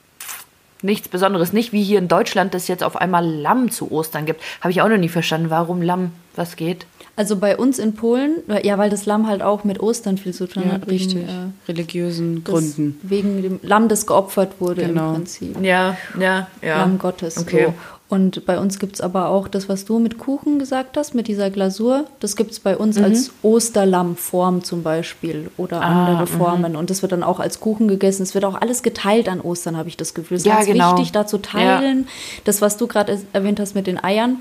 [0.81, 1.53] nichts Besonderes.
[1.53, 4.41] Nicht wie hier in Deutschland, dass jetzt auf einmal Lamm zu Ostern gibt.
[4.61, 6.85] Habe ich auch noch nie verstanden, warum Lamm, was geht.
[7.15, 10.47] Also bei uns in Polen, ja, weil das Lamm halt auch mit Ostern viel zu
[10.47, 10.81] tun Ja, hat.
[10.87, 11.23] wegen, richtig.
[11.23, 12.99] äh, Religiösen Gründen.
[13.01, 15.09] Wegen dem Lamm, das geopfert wurde Genau.
[15.09, 15.57] im Prinzip.
[15.63, 16.77] Ja, ja, ja.
[16.77, 17.37] Lamm Gottes.
[17.39, 17.65] Okay.
[17.67, 17.73] So.
[18.09, 21.27] Und bei uns gibt es aber auch das, was du mit Kuchen gesagt hast, mit
[21.27, 22.05] dieser Glasur.
[22.21, 22.79] Das gibt es bei Mhm.
[22.81, 26.75] uns als Osterlammform zum Beispiel oder Ah, andere Formen.
[26.75, 28.23] Und das wird dann auch als Kuchen gegessen.
[28.23, 30.35] Es wird auch alles geteilt an Ostern, habe ich das Gefühl.
[30.37, 30.93] Es ist Ja, ganz genau.
[30.93, 32.07] wichtig, da zu teilen.
[32.45, 34.37] Das, was du gerade erwähnt hast mit den Eiern,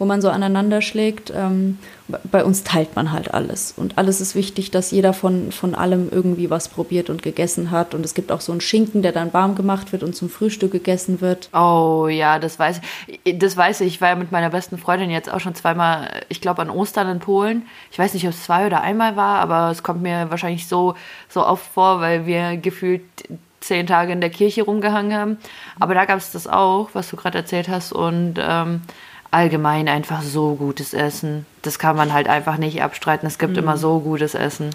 [0.00, 1.30] wo man so aneinander schlägt.
[1.36, 3.74] Ähm, bei uns teilt man halt alles.
[3.76, 7.94] Und alles ist wichtig, dass jeder von, von allem irgendwie was probiert und gegessen hat.
[7.94, 10.72] Und es gibt auch so einen Schinken, der dann warm gemacht wird und zum Frühstück
[10.72, 11.50] gegessen wird.
[11.52, 12.80] Oh ja, das weiß
[13.24, 13.38] ich.
[13.38, 13.88] Das weiß ich.
[13.88, 17.06] Ich war ja mit meiner besten Freundin jetzt auch schon zweimal, ich glaube, an Ostern
[17.10, 17.66] in Polen.
[17.92, 20.94] Ich weiß nicht, ob es zwei oder einmal war, aber es kommt mir wahrscheinlich so,
[21.28, 23.02] so oft vor, weil wir gefühlt
[23.60, 25.38] zehn Tage in der Kirche rumgehangen haben.
[25.78, 27.92] Aber da gab es das auch, was du gerade erzählt hast.
[27.92, 28.80] Und ähm,
[29.30, 31.46] allgemein einfach so gutes Essen.
[31.62, 33.26] Das kann man halt einfach nicht abstreiten.
[33.26, 34.70] Es gibt immer so gutes Essen.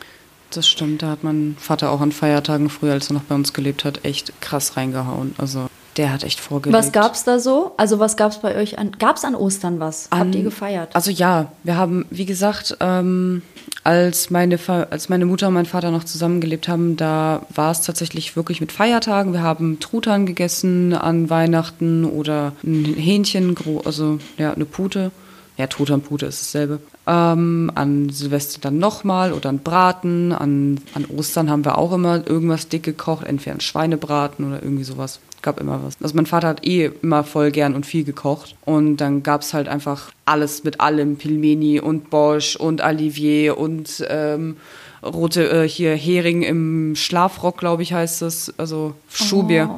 [0.52, 3.54] Das stimmt, da hat mein Vater auch an Feiertagen früher, als er noch bei uns
[3.54, 5.36] gelebt hat, echt krass reingehauen.
[5.38, 6.78] Also der hat echt vorgelegt.
[6.78, 7.74] Was gab's da so?
[7.78, 8.92] Also was gab's bei euch an?
[9.00, 10.10] Gab's an Ostern was?
[10.12, 10.94] Habt ihr gefeiert?
[10.94, 13.42] Also ja, wir haben, wie gesagt, ähm,
[13.84, 18.36] als, meine, als meine Mutter und mein Vater noch zusammengelebt haben, da war es tatsächlich
[18.36, 19.32] wirklich mit Feiertagen.
[19.32, 23.56] Wir haben Truthahn gegessen an Weihnachten oder ein Hähnchen,
[23.86, 25.12] also ja, eine Pute.
[25.58, 26.80] Ja, Pute ist dasselbe.
[27.08, 30.34] Ähm, an Silvester dann nochmal oder ein Braten.
[30.34, 34.84] An, an Ostern haben wir auch immer irgendwas dick gekocht, entweder ein Schweinebraten oder irgendwie
[34.84, 35.20] sowas.
[35.42, 35.96] Gab immer was.
[36.02, 38.56] Also mein Vater hat eh immer voll gern und viel gekocht.
[38.66, 41.16] Und dann gab es halt einfach alles mit allem.
[41.16, 44.58] Pilmeni und Bosch und Olivier und ähm,
[45.04, 48.54] rote, äh, hier Hering im Schlafrock, glaube ich, heißt es.
[48.58, 49.70] Also Schubier.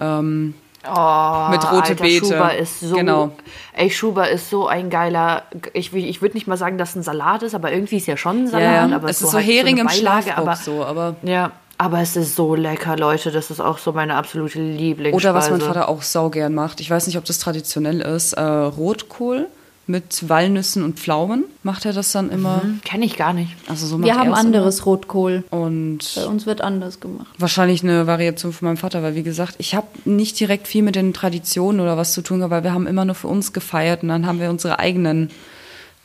[0.00, 0.54] Ähm,
[0.86, 2.26] Oh, Mit rote Alter, Beete.
[2.26, 3.30] Schuber ist so, Genau.
[3.72, 5.42] ey, Schuber ist so ein geiler,
[5.72, 8.16] ich, ich würde nicht mal sagen, dass es ein Salat ist, aber irgendwie ist ja
[8.16, 8.90] schon ein Salat.
[8.90, 12.00] ja, aber es ist so halt Hering eine im Schlafrock aber, so, aber Ja, aber
[12.00, 15.28] es ist so lecker, Leute, das ist auch so meine absolute Lieblingsspeise.
[15.30, 16.80] Oder was mein Vater auch saugern macht.
[16.80, 18.34] Ich weiß nicht, ob das traditionell ist.
[18.34, 19.48] Äh, Rotkohl
[19.86, 22.62] mit Walnüssen und Pflaumen macht er das dann immer.
[22.84, 23.52] Kenne ich gar nicht.
[23.68, 25.44] Also so macht Wir haben anderes Rotkohl.
[25.50, 25.62] Immer.
[25.62, 27.28] Und Bei uns wird anders gemacht.
[27.38, 30.96] wahrscheinlich eine Variation von meinem Vater, weil wie gesagt, ich habe nicht direkt viel mit
[30.96, 34.02] den Traditionen oder was zu tun, gehabt, weil wir haben immer nur für uns gefeiert
[34.02, 35.30] und dann haben wir unsere eigenen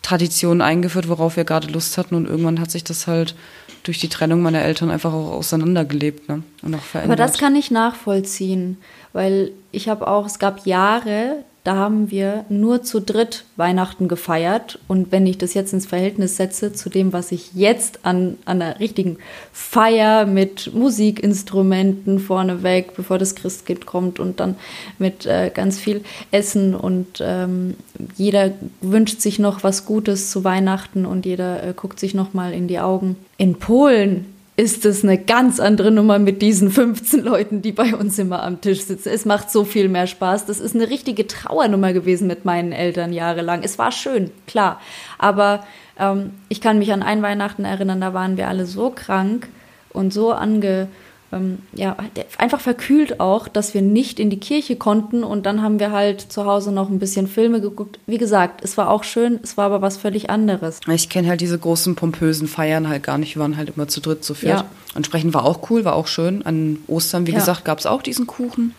[0.02, 3.36] Traditionen eingeführt, worauf wir gerade Lust hatten und irgendwann hat sich das halt
[3.84, 6.44] durch die Trennung meiner Eltern einfach auch auseinandergelebt ne?
[6.64, 7.20] und auch Aber verändert.
[7.20, 8.78] das kann ich nachvollziehen,
[9.14, 14.80] weil ich habe auch, es gab Jahre, da haben wir nur zu dritt Weihnachten gefeiert.
[14.88, 18.80] Und wenn ich das jetzt ins Verhältnis setze zu dem, was ich jetzt an, einer
[18.80, 19.18] richtigen
[19.52, 24.56] Feier mit Musikinstrumenten vorneweg, bevor das Christkind kommt und dann
[25.00, 27.76] mit äh, ganz viel Essen und ähm,
[28.16, 32.54] jeder wünscht sich noch was Gutes zu Weihnachten und jeder äh, guckt sich noch mal
[32.54, 33.18] in die Augen.
[33.38, 34.26] In Polen
[34.60, 38.60] ist es eine ganz andere Nummer mit diesen 15 Leuten, die bei uns immer am
[38.60, 39.08] Tisch sitzen.
[39.08, 40.48] Es macht so viel mehr Spaß.
[40.48, 43.64] Das ist eine richtige Trauernummer gewesen mit meinen Eltern jahrelang.
[43.64, 44.82] Es war schön, klar.
[45.18, 45.66] Aber
[45.98, 49.48] ähm, ich kann mich an ein Weihnachten erinnern, da waren wir alle so krank
[49.94, 50.90] und so ange
[51.32, 51.96] ähm, ja,
[52.38, 56.22] einfach verkühlt auch, dass wir nicht in die Kirche konnten und dann haben wir halt
[56.22, 58.00] zu Hause noch ein bisschen Filme geguckt.
[58.08, 60.80] Wie gesagt, es war auch schön, es war aber was völlig anderes.
[60.88, 63.36] Ich kenne halt diese großen pompösen Feiern halt gar nicht.
[63.36, 64.60] Wir waren halt immer zu dritt, zu viert.
[64.60, 64.66] Ja.
[64.96, 66.44] Entsprechend war auch cool, war auch schön.
[66.44, 67.40] An Ostern, wie ja.
[67.40, 68.74] gesagt, gab es auch diesen Kuchen.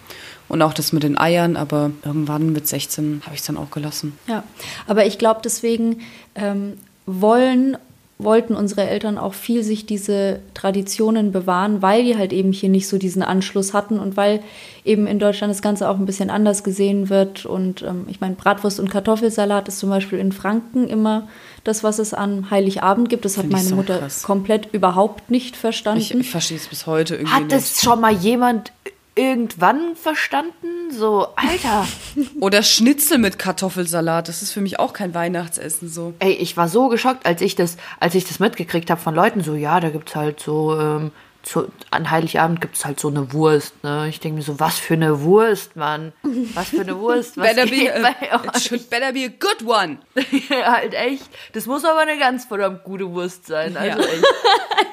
[0.48, 3.70] Und auch das mit den Eiern, aber irgendwann mit 16 habe ich es dann auch
[3.70, 4.18] gelassen.
[4.26, 4.42] Ja,
[4.88, 6.00] aber ich glaube, deswegen
[6.34, 7.76] ähm, wollen
[8.22, 12.88] wollten unsere Eltern auch viel sich diese Traditionen bewahren, weil die halt eben hier nicht
[12.88, 14.40] so diesen Anschluss hatten und weil
[14.84, 17.46] eben in Deutschland das Ganze auch ein bisschen anders gesehen wird.
[17.46, 21.28] Und ähm, ich meine, Bratwurst und Kartoffelsalat ist zum Beispiel in Franken immer
[21.64, 23.24] das, was es an Heiligabend gibt.
[23.24, 24.22] Das hat meine so Mutter krass.
[24.22, 26.00] komplett überhaupt nicht verstanden.
[26.00, 28.72] Ich, ich verstehe es bis heute irgendwie Hat das schon mal jemand
[29.14, 30.79] irgendwann verstanden?
[30.90, 31.86] So, Alter.
[32.40, 34.28] Oder Schnitzel mit Kartoffelsalat.
[34.28, 36.14] Das ist für mich auch kein Weihnachtsessen so.
[36.18, 39.42] Ey, ich war so geschockt, als ich das, als ich das mitgekriegt habe von Leuten,
[39.42, 43.32] so, ja, da gibt's halt so ähm, zu, an Heiligabend gibt es halt so eine
[43.32, 43.82] Wurst.
[43.82, 44.08] Ne?
[44.08, 46.12] Ich denke mir so, was für eine Wurst, Mann.
[46.54, 47.36] Was für eine Wurst.
[47.36, 49.98] Was better, be should better be a good one.
[50.50, 51.28] ja, halt echt.
[51.52, 53.76] Das muss aber eine ganz verdammt gute Wurst sein.
[53.76, 54.06] Also ja.
[54.06, 54.24] echt.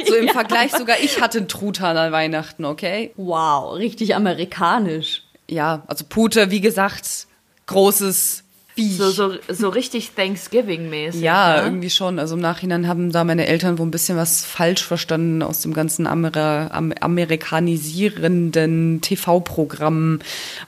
[0.05, 0.33] So im ja.
[0.33, 3.13] Vergleich sogar, ich hatte einen Truthahn an Weihnachten, okay?
[3.17, 5.23] Wow, richtig amerikanisch.
[5.49, 7.27] Ja, also Pute, wie gesagt,
[7.67, 8.43] großes
[8.77, 8.97] Viech.
[8.97, 11.21] So, so, so richtig Thanksgiving-mäßig.
[11.21, 11.63] Ja, ne?
[11.63, 12.19] irgendwie schon.
[12.19, 15.73] Also im Nachhinein haben da meine Eltern wohl ein bisschen was falsch verstanden aus dem
[15.73, 16.69] ganzen Amer
[17.01, 20.19] amerikanisierenden TV-Programm,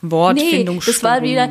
[0.02, 1.50] Wortfindung, nee, das war wieder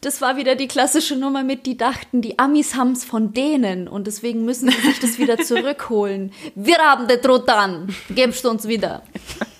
[0.00, 3.88] das war wieder die klassische Nummer mit, die dachten, die Amis haben es von denen
[3.88, 6.30] und deswegen müssen sie sich das wieder zurückholen.
[6.54, 9.02] Wir haben den Trutan, gibst uns wieder.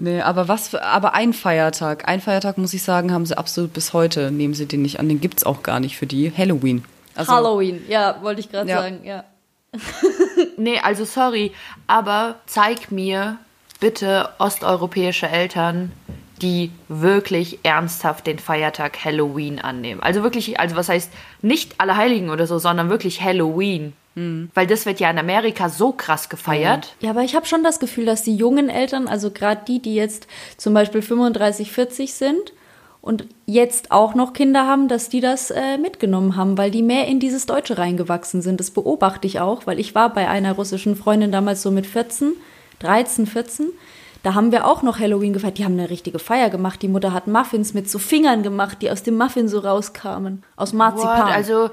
[0.00, 2.06] Nee, aber was für, aber ein Feiertag.
[2.08, 5.08] Ein Feiertag, muss ich sagen, haben sie absolut bis heute, nehmen sie den nicht an.
[5.08, 6.32] Den gibt es auch gar nicht für die.
[6.36, 6.84] Halloween.
[7.16, 8.80] Also, Halloween, ja, wollte ich gerade ja.
[8.80, 9.24] sagen, ja.
[10.56, 11.52] nee, also sorry,
[11.88, 13.38] aber zeig mir
[13.80, 15.92] bitte osteuropäische Eltern,
[16.40, 20.00] die wirklich ernsthaft den Feiertag Halloween annehmen.
[20.00, 21.10] Also wirklich, also was heißt
[21.42, 23.94] nicht Allerheiligen oder so, sondern wirklich Halloween.
[24.18, 24.50] Mhm.
[24.54, 26.94] Weil das wird ja in Amerika so krass gefeiert.
[27.00, 29.94] Ja, aber ich habe schon das Gefühl, dass die jungen Eltern, also gerade die, die
[29.94, 30.26] jetzt
[30.56, 32.52] zum Beispiel 35, 40 sind
[33.00, 37.06] und jetzt auch noch Kinder haben, dass die das äh, mitgenommen haben, weil die mehr
[37.06, 38.58] in dieses Deutsche reingewachsen sind.
[38.58, 42.32] Das beobachte ich auch, weil ich war bei einer russischen Freundin damals so mit 14,
[42.80, 43.68] 13, 14.
[44.24, 45.58] Da haben wir auch noch Halloween gefeiert.
[45.58, 46.82] Die haben eine richtige Feier gemacht.
[46.82, 50.42] Die Mutter hat Muffins mit so Fingern gemacht, die aus dem Muffin so rauskamen.
[50.56, 51.28] Aus Marzipan.
[51.28, 51.32] What?
[51.32, 51.70] Also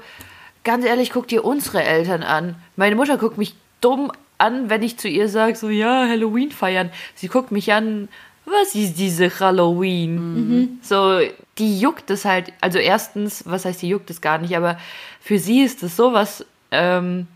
[0.66, 2.56] ganz ehrlich, guck dir unsere Eltern an.
[2.74, 6.90] Meine Mutter guckt mich dumm an, wenn ich zu ihr sage, so, ja, Halloween feiern.
[7.14, 8.08] Sie guckt mich an,
[8.44, 10.16] was ist diese Halloween?
[10.16, 10.78] Mhm.
[10.82, 11.20] So,
[11.58, 14.78] die juckt es halt, also erstens, was heißt, die juckt es gar nicht, aber
[15.20, 17.28] für sie ist es sowas ähm,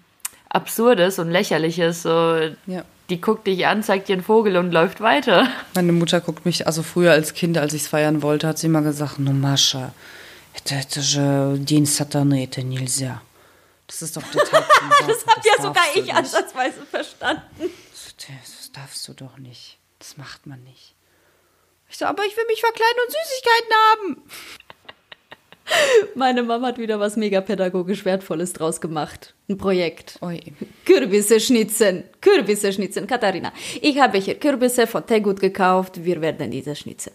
[0.49, 2.03] Absurdes und Lächerliches.
[2.03, 2.83] So, ja.
[3.09, 5.49] Die guckt dich an, zeigt dir einen Vogel und läuft weiter.
[5.75, 8.67] Meine Mutter guckt mich, also früher als Kind, als ich es feiern wollte, hat sie
[8.67, 9.93] immer gesagt, no Mascha,
[10.70, 13.22] Это, это же День Сатаны, это нельзя.
[13.88, 16.14] Das ist doch der Tag zum Das habe ja sogar ich nicht.
[16.16, 17.70] ansatzweise verstanden.
[17.92, 19.78] Das darfst du doch nicht.
[20.00, 20.96] Das macht man nicht.
[21.90, 24.30] Ich so, aber ich will mich verkleiden und Süßigkeiten haben.
[26.16, 29.34] Meine Mama hat wieder was megapädagogisch Wertvolles draus gemacht.
[29.50, 30.18] Ein Projekt.
[30.22, 30.40] Oi.
[30.86, 32.04] Kürbisse schnitzen.
[32.22, 33.08] Kürbisse schnitzen.
[33.08, 36.04] Katharina, ich habe hier Kürbisse von Tegut gekauft.
[36.04, 37.12] Wir werden diese schnitzen.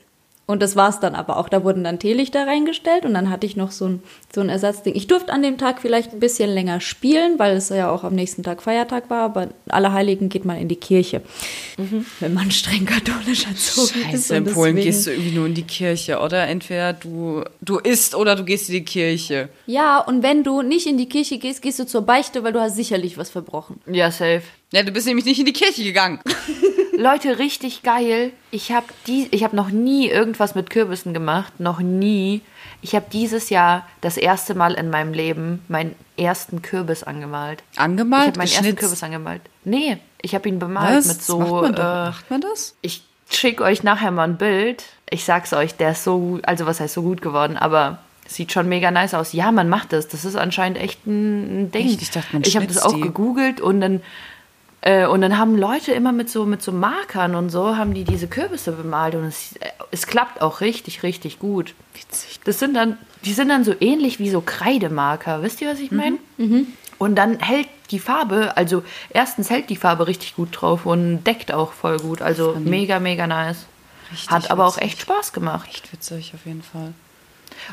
[0.47, 1.49] Und das war's dann aber auch.
[1.49, 4.03] Da wurden dann Teelichter reingestellt und dann hatte ich noch so ein,
[4.33, 4.93] so ein Ersatzding.
[4.95, 8.13] Ich durfte an dem Tag vielleicht ein bisschen länger spielen, weil es ja auch am
[8.13, 11.21] nächsten Tag Feiertag war, aber Allerheiligen geht man in die Kirche.
[11.77, 12.05] Mhm.
[12.19, 14.31] Wenn man streng katholisch erzogen Scheiße, ist.
[14.31, 16.47] in Polen gehst du irgendwie nur in die Kirche, oder?
[16.47, 19.49] Entweder du, du isst oder du gehst in die Kirche.
[19.65, 22.61] Ja, und wenn du nicht in die Kirche gehst, gehst du zur Beichte, weil du
[22.61, 23.81] hast sicherlich was verbrochen.
[23.87, 24.43] Ja, safe.
[24.71, 26.19] Ja, du bist nämlich nicht in die Kirche gegangen.
[26.97, 28.31] Leute, richtig geil.
[28.51, 31.59] Ich habe hab noch nie irgendwas mit Kürbissen gemacht.
[31.59, 32.41] Noch nie.
[32.81, 37.63] Ich habe dieses Jahr das erste Mal in meinem Leben meinen ersten Kürbis angemalt.
[37.75, 38.23] Angemalt?
[38.23, 39.41] Ich habe meinen ersten Kürbis angemalt.
[39.63, 41.07] Nee, ich habe ihn bemalt Was?
[41.07, 41.39] mit so.
[41.39, 41.79] Macht man, äh,
[42.09, 42.75] macht man das?
[42.81, 44.83] Ich schicke euch nachher mal ein Bild.
[45.09, 48.51] Ich sag's euch, der ist so gut, also was heißt so gut geworden, aber Sieht
[48.51, 49.33] schon mega nice aus.
[49.33, 50.07] Ja, man macht das.
[50.07, 51.87] Das ist anscheinend echt ein, Ding.
[51.87, 52.01] Echt?
[52.01, 53.01] Ich dachte, man Ich habe das auch die.
[53.01, 54.01] gegoogelt und dann
[54.85, 58.03] äh, und dann haben Leute immer mit so mit so Markern und so haben die
[58.03, 61.73] diese Kürbisse bemalt und es, äh, es klappt auch richtig richtig gut.
[61.95, 62.39] Witzig.
[62.45, 65.41] Das sind dann die sind dann so ähnlich wie so Kreidemarker.
[65.41, 66.17] Wisst ihr, was ich meine?
[66.99, 71.51] Und dann hält die Farbe, also erstens hält die Farbe richtig gut drauf und deckt
[71.51, 72.21] auch voll gut.
[72.21, 73.65] Also mega mega nice.
[74.11, 74.91] Richtig Hat aber auch witzig.
[74.91, 75.67] echt Spaß gemacht.
[75.67, 76.93] Echt witzig, auf jeden Fall.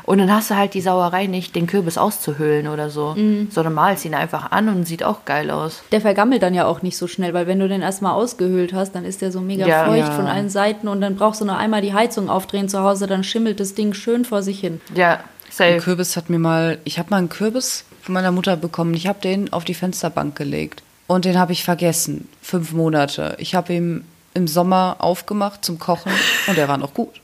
[0.03, 3.15] Und dann hast du halt die Sauerei nicht, den Kürbis auszuhöhlen oder so,
[3.49, 5.83] sondern malst ihn einfach an und sieht auch geil aus.
[5.91, 8.93] Der vergammelt dann ja auch nicht so schnell, weil wenn du den erstmal ausgehöhlt hast,
[8.95, 9.85] dann ist der so mega Ja.
[9.85, 10.11] feucht Ja.
[10.11, 13.23] von allen Seiten und dann brauchst du nur einmal die Heizung aufdrehen zu Hause, dann
[13.23, 14.81] schimmelt das Ding schön vor sich hin.
[14.95, 15.19] Ja, Ein
[15.51, 15.77] safe.
[15.77, 18.93] Kürbis hat mir mal, ich habe mal einen Kürbis von meiner Mutter bekommen.
[18.95, 22.27] Ich habe den auf die Fensterbank gelegt und den habe ich vergessen.
[22.41, 23.35] Fünf Monate.
[23.39, 26.11] Ich habe ihn im Sommer aufgemacht zum Kochen
[26.47, 27.21] und der war noch gut.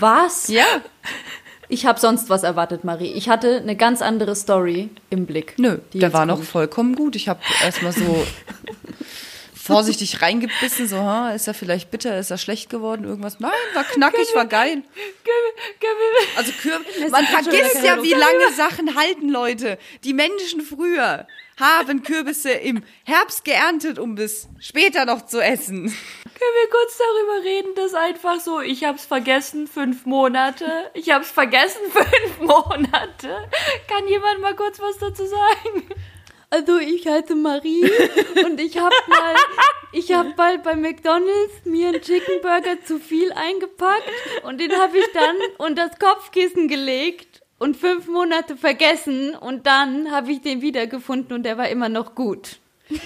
[0.00, 0.48] Was?
[0.48, 0.64] Ja.
[1.68, 3.12] Ich habe sonst was erwartet, Marie.
[3.12, 5.54] Ich hatte eine ganz andere Story im Blick.
[5.58, 6.48] Nö, die der war noch kommt.
[6.48, 7.16] vollkommen gut.
[7.16, 8.24] Ich habe erstmal so
[9.54, 13.40] vorsichtig reingebissen, so, ha, ist er vielleicht bitter, ist er schlecht geworden, irgendwas.
[13.40, 14.82] Nein, war knackig, war geil.
[16.36, 19.78] Also Kürbis, man vergisst ja, wie lange Sachen halten, Leute.
[20.04, 21.26] Die Menschen früher
[21.58, 25.84] haben Kürbisse im Herbst geerntet, um bis später noch zu essen.
[25.84, 30.90] Können wir kurz darüber reden, dass einfach so, ich hab's vergessen, fünf Monate.
[30.92, 33.48] Ich hab's vergessen, fünf Monate.
[33.88, 35.88] Kann jemand mal kurz was dazu sagen?
[36.50, 37.90] Also ich heiße Marie
[38.44, 39.34] und ich habe mal,
[39.92, 44.08] ich habe mal bei McDonald's mir einen Chicken Burger zu viel eingepackt
[44.44, 50.10] und den habe ich dann unter das Kopfkissen gelegt und fünf Monate vergessen und dann
[50.10, 52.58] habe ich den wiedergefunden und der war immer noch gut.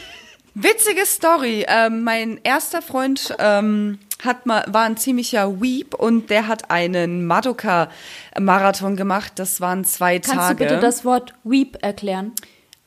[0.54, 1.64] Witzige Story.
[1.68, 7.26] Ähm, mein erster Freund ähm, hat mal, war ein ziemlicher Weep und der hat einen
[7.26, 9.34] Madoka-Marathon gemacht.
[9.36, 10.64] Das waren zwei Kannst Tage.
[10.64, 12.32] du bitte das Wort Weep erklären?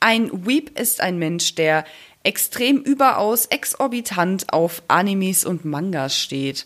[0.01, 1.85] Ein Weep ist ein Mensch, der
[2.23, 6.65] extrem überaus exorbitant auf Animes und Mangas steht.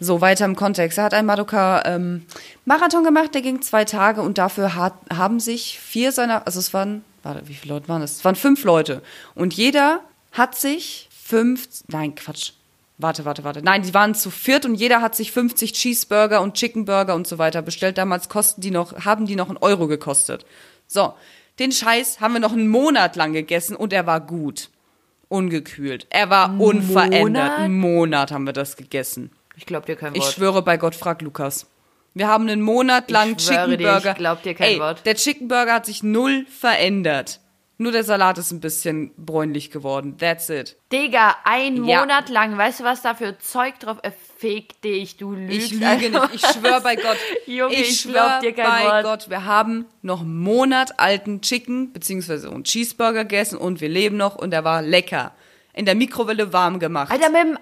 [0.00, 0.98] So weiter im Kontext.
[0.98, 6.12] Er hat einen Madoka-Marathon gemacht, der ging zwei Tage und dafür hat, haben sich vier
[6.12, 8.18] seiner, also es waren, warte, wie viele Leute waren es?
[8.18, 9.02] Es waren fünf Leute.
[9.34, 10.00] Und jeder
[10.32, 12.52] hat sich fünf, nein, Quatsch.
[13.00, 13.62] Warte, warte, warte.
[13.62, 17.38] Nein, die waren zu viert und jeder hat sich 50 Cheeseburger und Chickenburger und so
[17.38, 17.96] weiter bestellt.
[17.96, 20.44] Damals kosten die noch, haben die noch einen Euro gekostet.
[20.88, 21.14] So,
[21.60, 24.70] den Scheiß haben wir noch einen Monat lang gegessen und er war gut.
[25.28, 26.06] Ungekühlt.
[26.10, 27.58] Er war unverändert.
[27.58, 29.30] Einen Monat haben wir das gegessen.
[29.58, 30.32] Ich glaub dir kein Ich Wort.
[30.32, 31.66] schwöre bei Gott, frag Lukas.
[32.14, 34.10] Wir haben einen Monat lang Ich Chicken Burger.
[34.12, 35.04] ich glaub dir kein Ey, Wort.
[35.04, 37.40] Der Chicken Burger hat sich null verändert.
[37.80, 40.16] Nur der Salat ist ein bisschen bräunlich geworden.
[40.18, 40.76] That's it.
[40.92, 42.00] Digga, ein Ja.
[42.00, 43.98] Monat lang, weißt du, was da für Zeug drauf?
[44.02, 45.72] Äh, Fick dich, du lügst.
[45.72, 46.34] Ich lüge nicht.
[46.34, 47.16] Ich schwöre bei Gott.
[47.46, 49.04] Junge, ich ich glaub schwöre dir kein bei Wort.
[49.04, 49.30] Gott.
[49.30, 54.34] Wir haben noch einen Monat alten Chicken beziehungsweise einen Cheeseburger gegessen und wir leben noch
[54.36, 55.32] und der war lecker.
[55.72, 57.12] In der Mikrowelle warm gemacht.
[57.12, 57.58] Alter, mit dem,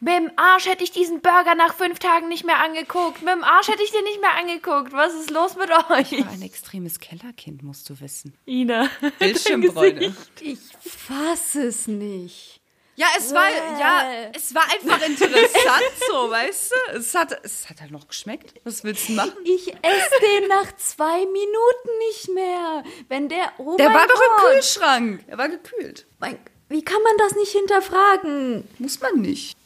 [0.00, 3.22] mit dem Arsch hätte ich diesen Burger nach fünf Tagen nicht mehr angeguckt.
[3.22, 4.92] Mit dem Arsch hätte ich den nicht mehr angeguckt.
[4.92, 6.24] Was ist los mit euch?
[6.24, 8.34] war ein extremes Kellerkind, musst du wissen.
[8.46, 8.88] Ina.
[9.18, 10.14] Bildschirmbräune.
[10.40, 12.60] Ich fasse es nicht.
[12.96, 16.96] Ja, es war, ja, es war einfach interessant so, weißt du?
[16.98, 18.52] Es hat, es hat halt noch geschmeckt.
[18.64, 19.32] Was willst du machen?
[19.44, 22.84] Ich esse den nach zwei Minuten nicht mehr.
[23.08, 24.52] Wenn der, oh Der mein war doch im Gott.
[24.52, 25.24] Kühlschrank.
[25.28, 26.06] Er war gekühlt.
[26.18, 28.68] Mein, wie kann man das nicht hinterfragen?
[28.78, 29.56] Muss man nicht.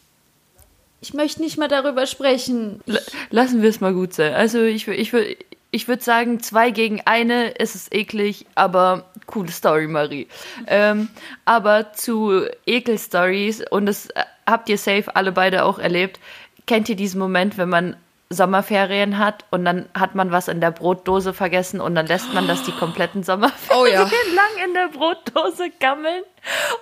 [1.04, 2.80] Ich möchte nicht mehr darüber sprechen.
[2.86, 4.32] L- Lassen wir es mal gut sein.
[4.32, 5.36] Also ich, ich, wür-
[5.70, 10.28] ich würde sagen, zwei gegen eine, es ist eklig, aber coole Story, Marie.
[10.66, 11.08] ähm,
[11.44, 16.20] aber zu Ekel-Stories, und das äh, habt ihr safe alle beide auch erlebt,
[16.66, 17.96] kennt ihr diesen Moment, wenn man
[18.34, 22.46] Sommerferien hat und dann hat man was in der Brotdose vergessen und dann lässt man
[22.46, 24.02] das die kompletten Sommerferien Oh ja.
[24.34, 26.22] lang in der Brotdose gammeln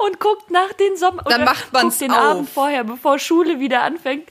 [0.06, 2.18] und guckt nach den Sommer Dann macht guckt den auf.
[2.18, 4.28] Abend vorher, bevor Schule wieder anfängt,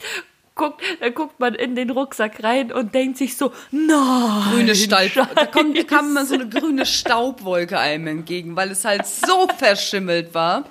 [0.55, 4.51] guckt, dann guckt man in den Rucksack rein und denkt sich so, nein.
[4.51, 5.11] Grüne Staub.
[5.35, 9.47] Da, kommt, da kam immer so eine grüne Staubwolke einem entgegen, weil es halt so
[9.57, 10.65] verschimmelt war.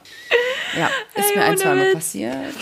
[0.79, 1.95] Ja, ist mir ein, zweimal Witz.
[1.95, 2.55] passiert.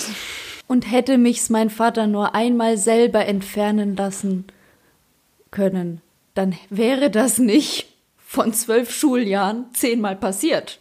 [0.68, 4.44] Und hätte mich's mein Vater nur einmal selber entfernen lassen
[5.50, 6.02] können,
[6.34, 7.86] dann wäre das nicht
[8.18, 10.78] von zwölf Schuljahren zehnmal passiert.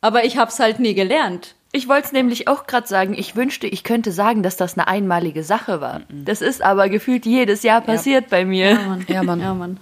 [0.00, 1.54] Aber ich hab's halt nie gelernt.
[1.70, 4.88] Ich wollte es nämlich auch gerade sagen, ich wünschte, ich könnte sagen, dass das eine
[4.88, 6.02] einmalige Sache war.
[6.08, 8.74] Das ist aber gefühlt jedes Jahr passiert bei mir.
[8.74, 9.06] Mann.
[9.08, 9.40] Ja, Mann.
[9.40, 9.78] Ja, Mann.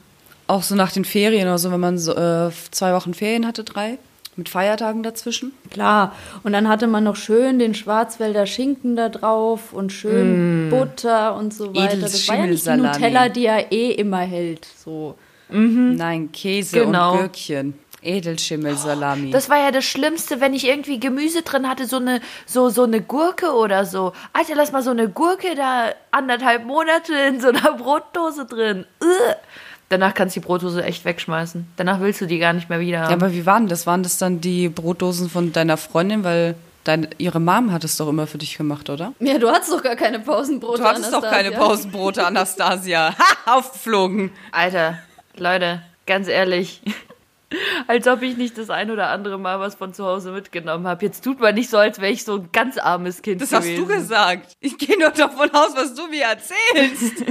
[0.49, 3.65] Auch so nach den Ferien oder so, wenn man so, äh, zwei Wochen Ferien hatte,
[3.65, 3.99] drei,
[4.37, 5.53] mit Feiertagen dazwischen.
[5.71, 6.15] Klar.
[6.43, 11.55] Und dann hatte man noch schön den Schwarzwälder Schinken da drauf und schön Butter und
[11.55, 11.97] so weiter.
[11.97, 12.71] Das war ja nicht die.
[12.77, 14.67] Nutella, die ja eh immer hält.
[14.77, 15.17] So.
[15.49, 17.13] Nein, Käse Genau.
[17.13, 17.75] und Gürkchen.
[18.03, 19.31] Edelschimmelsalami.
[19.31, 22.85] Das war ja das Schlimmste, wenn ich irgendwie Gemüse drin hatte, so eine, so, so
[22.85, 24.13] eine Gurke oder so.
[24.33, 28.87] Alter, lass mal so eine Gurke da anderthalb Monate in so einer Brotdose drin.
[29.03, 29.37] Ugh.
[29.89, 31.67] Danach kannst du die Brotdose echt wegschmeißen.
[31.77, 33.11] Danach willst du die gar nicht mehr wieder haben.
[33.11, 33.87] ja, aber wie waren das?
[33.87, 36.25] Waren das dann die Brotdosen von deiner Freundin?
[36.25, 39.13] Weil deine, ihre Mom hat es doch immer für dich gemacht, oder?
[39.21, 40.83] Ja, du hattest doch gar keine Pausenbrote.
[40.83, 41.53] Du hattest doch keine.
[41.53, 43.15] Pausenbrote, Anastasia.
[43.47, 44.33] Ha, aufgeflogen.
[44.51, 44.99] Alter,
[45.37, 46.83] Leute, ganz ehrlich.
[47.87, 51.05] Als ob ich nicht das ein oder andere Mal was von zu Hause mitgenommen habe.
[51.07, 53.71] Jetzt tut man nicht so, als wäre ich so ein ganz armes Kind Das gewesen.
[53.71, 54.53] hast du gesagt.
[54.59, 56.25] Ich gehe nur davon aus, was du mir
[56.75, 57.25] erzählst.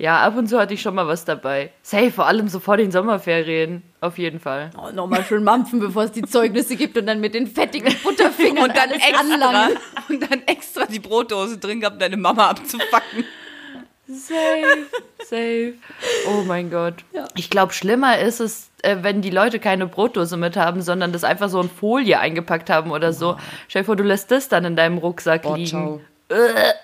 [0.00, 1.72] Ja, ab und zu hatte ich schon mal was dabei.
[1.82, 3.82] Safe, vor allem so vor den Sommerferien.
[4.00, 4.70] Auf jeden Fall.
[4.78, 8.64] Oh, nochmal schön mampfen, bevor es die Zeugnisse gibt und dann mit den fettigen Butterfingern
[8.64, 9.76] Und dann alles extra, anlangen.
[10.08, 13.24] und dann extra die Brotdose drin gehabt, deine Mama abzufacken.
[14.08, 14.86] Safe,
[15.18, 15.74] safe.
[16.28, 16.94] Oh mein Gott.
[17.12, 17.28] Ja.
[17.36, 21.24] Ich glaube, schlimmer ist es, äh, wenn die Leute keine Brotdose mit haben, sondern das
[21.24, 23.36] einfach so in Folie eingepackt haben oder so.
[23.68, 25.68] Stell dir vor, du lässt das dann in deinem Rucksack Boah, liegen.
[25.68, 26.00] ciao.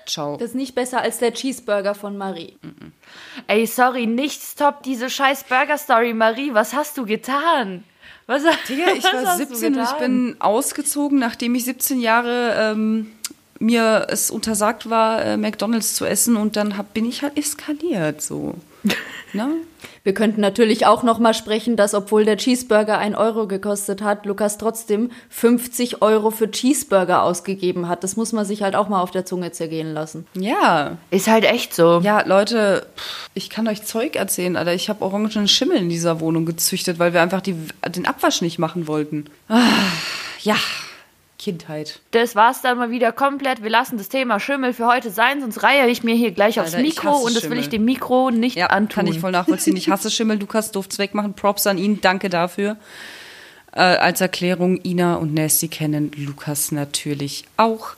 [0.06, 0.36] Ciao.
[0.36, 2.56] Das ist nicht besser als der Cheeseburger von Marie.
[3.46, 6.52] Ey, sorry, nichts top diese scheiß Burger-Story, Marie.
[6.52, 7.84] Was hast du getan?
[8.26, 12.00] Was, Digga, ich was war hast du 17 und ich bin ausgezogen, nachdem ich 17
[12.00, 13.12] Jahre ähm,
[13.60, 18.20] mir es untersagt war, äh, McDonalds zu essen und dann hab, bin ich halt eskaliert
[18.20, 18.54] so.
[19.32, 19.48] Ne?
[20.06, 24.24] Wir könnten natürlich auch noch mal sprechen, dass obwohl der Cheeseburger 1 Euro gekostet hat,
[24.24, 28.04] Lukas trotzdem 50 Euro für Cheeseburger ausgegeben hat.
[28.04, 30.24] Das muss man sich halt auch mal auf der Zunge zergehen lassen.
[30.34, 30.98] Ja.
[31.10, 32.00] Ist halt echt so.
[32.04, 32.86] Ja, Leute,
[33.34, 34.74] ich kann euch Zeug erzählen, Alter.
[34.74, 37.56] Ich habe orangenen Schimmel in dieser Wohnung gezüchtet, weil wir einfach die,
[37.88, 39.24] den Abwasch nicht machen wollten.
[39.48, 39.60] Ah,
[40.40, 40.56] ja,
[41.46, 42.00] Kindheit.
[42.10, 43.62] Das war's dann mal wieder komplett.
[43.62, 46.74] Wir lassen das Thema Schimmel für heute sein, sonst reihe ich mir hier gleich aufs
[46.74, 47.58] Alter, ich Mikro und das will Schimmel.
[47.60, 49.04] ich dem Mikro nicht Ja, antun.
[49.04, 49.76] kann ich voll nachvollziehen.
[49.76, 50.40] Ich hasse Schimmel.
[50.40, 51.34] Lukas durft's wegmachen.
[51.34, 52.00] Props an ihn.
[52.00, 52.76] Danke dafür.
[53.70, 57.90] Äh, als Erklärung, Ina und Nasty kennen Lukas natürlich auch.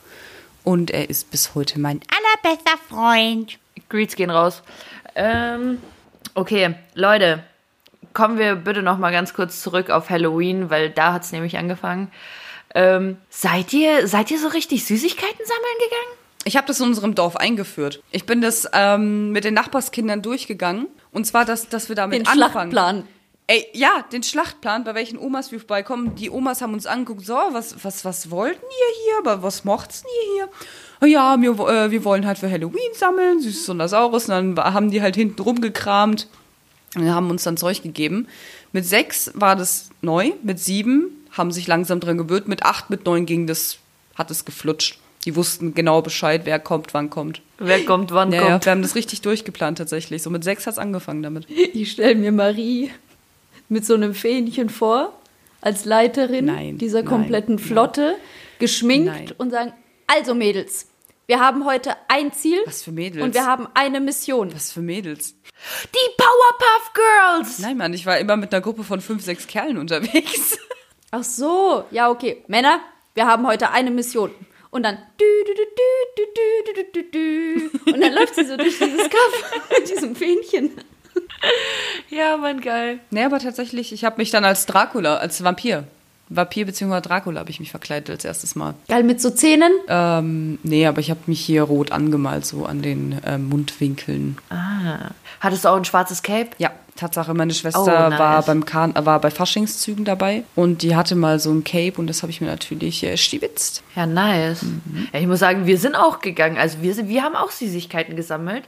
[0.63, 2.01] Und er ist bis heute mein
[2.43, 3.57] allerbester Freund.
[3.89, 4.61] Greets gehen raus.
[5.15, 5.79] Ähm,
[6.35, 7.41] okay, Leute,
[8.13, 12.11] kommen wir bitte noch mal ganz kurz zurück auf Halloween, weil da hat's nämlich angefangen.
[12.75, 16.19] Ähm, seid ihr seid ihr so richtig Süßigkeiten sammeln gegangen?
[16.45, 18.01] Ich habe das in unserem Dorf eingeführt.
[18.11, 20.87] Ich bin das ähm, mit den Nachbarskindern durchgegangen.
[21.11, 22.71] Und zwar, dass, dass wir damit Den anfangen.
[22.71, 23.07] Schlachtplan.
[23.47, 26.13] Ey, ja, den Schlachtplan, bei welchen Omas wir vorbeikommen.
[26.15, 29.17] Die Omas haben uns angeguckt, so, was, was, was wollten ihr hier?
[29.19, 30.49] Aber was mocht's ihr hier?
[30.99, 34.29] "Ah Ja, wir, äh, wir wollen halt für Halloween sammeln, Süßes und das Saures.
[34.29, 36.27] Und dann haben die halt hinten rumgekramt
[36.95, 38.27] und haben uns dann Zeug gegeben.
[38.71, 43.05] Mit sechs war das neu, mit sieben haben sich langsam dran gewöhnt, mit acht, mit
[43.05, 43.77] neun ging das,
[44.15, 44.99] hat es geflutscht.
[45.25, 47.41] Die wussten genau Bescheid, wer kommt, wann kommt.
[47.57, 48.65] Wer kommt, wann Ja, ja, kommt?
[48.65, 50.23] wir haben das richtig durchgeplant tatsächlich.
[50.23, 51.45] So mit sechs hat's angefangen damit.
[51.49, 52.91] Ich stelle mir Marie
[53.67, 55.13] mit so einem Fähnchen vor,
[55.61, 57.63] als Leiterin Nein, dieser kompletten nein.
[57.65, 58.15] Flotte,
[58.59, 59.31] geschminkt Nein.
[59.37, 59.73] und sagen,
[60.07, 60.87] also Mädels,
[61.27, 63.23] wir haben heute ein Ziel Was für Mädels?
[63.23, 64.53] und wir haben eine Mission.
[64.55, 65.35] Was für Mädels?
[65.83, 67.59] Die Powerpuff Girls!
[67.59, 70.57] Nein, Mann, ich war immer mit einer Gruppe von fünf, sechs Kerlen unterwegs.
[71.11, 72.43] Ach so, ja, okay.
[72.47, 72.79] Männer,
[73.15, 74.31] wir haben heute eine Mission.
[74.71, 74.97] Und dann.
[77.85, 80.71] Und dann läuft sie so durch dieses Kaff mit diesem Fähnchen.
[82.09, 82.99] Ja, Mann, geil.
[83.09, 85.85] Nee, aber tatsächlich, ich habe mich dann als Dracula, als Vampir,
[86.29, 87.01] Vampir bzw.
[87.01, 88.75] Dracula habe ich mich verkleidet als erstes Mal.
[88.87, 89.71] Geil, mit so Zähnen?
[89.87, 94.37] Ähm, nee, aber ich habe mich hier rot angemalt, so an den äh, Mundwinkeln.
[94.49, 95.09] Ah.
[95.39, 96.49] Hattest du auch ein schwarzes Cape?
[96.59, 96.71] Ja.
[96.99, 98.19] Tatsache, meine Schwester Oh, nice.
[98.19, 101.93] war beim Karn äh, war bei Faschingszügen dabei und die hatte mal so ein Cape
[101.97, 103.83] und das habe ich mir natürlich äh, stibitzt.
[103.95, 104.65] Ja, nice.
[105.13, 106.57] Ja, ich muss sagen, wir sind auch gegangen.
[106.57, 108.63] Also wir, sind, wir haben auch Süßigkeiten gesammelt.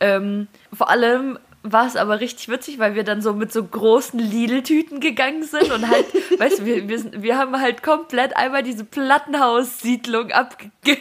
[0.00, 4.18] Ähm, vor allem war es aber richtig witzig, weil wir dann so mit so großen
[4.18, 6.06] Lidl-Tüten gegangen sind und halt,
[6.38, 10.70] weißt du, wir, wir, sind, wir haben halt komplett einmal diese Plattenhaussiedlung abge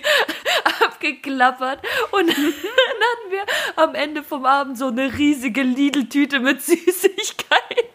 [0.85, 1.79] abgeklappert
[2.11, 3.43] und dann hatten wir
[3.75, 7.91] am Ende vom Abend so eine riesige Lidl-Tüte mit Süßigkeiten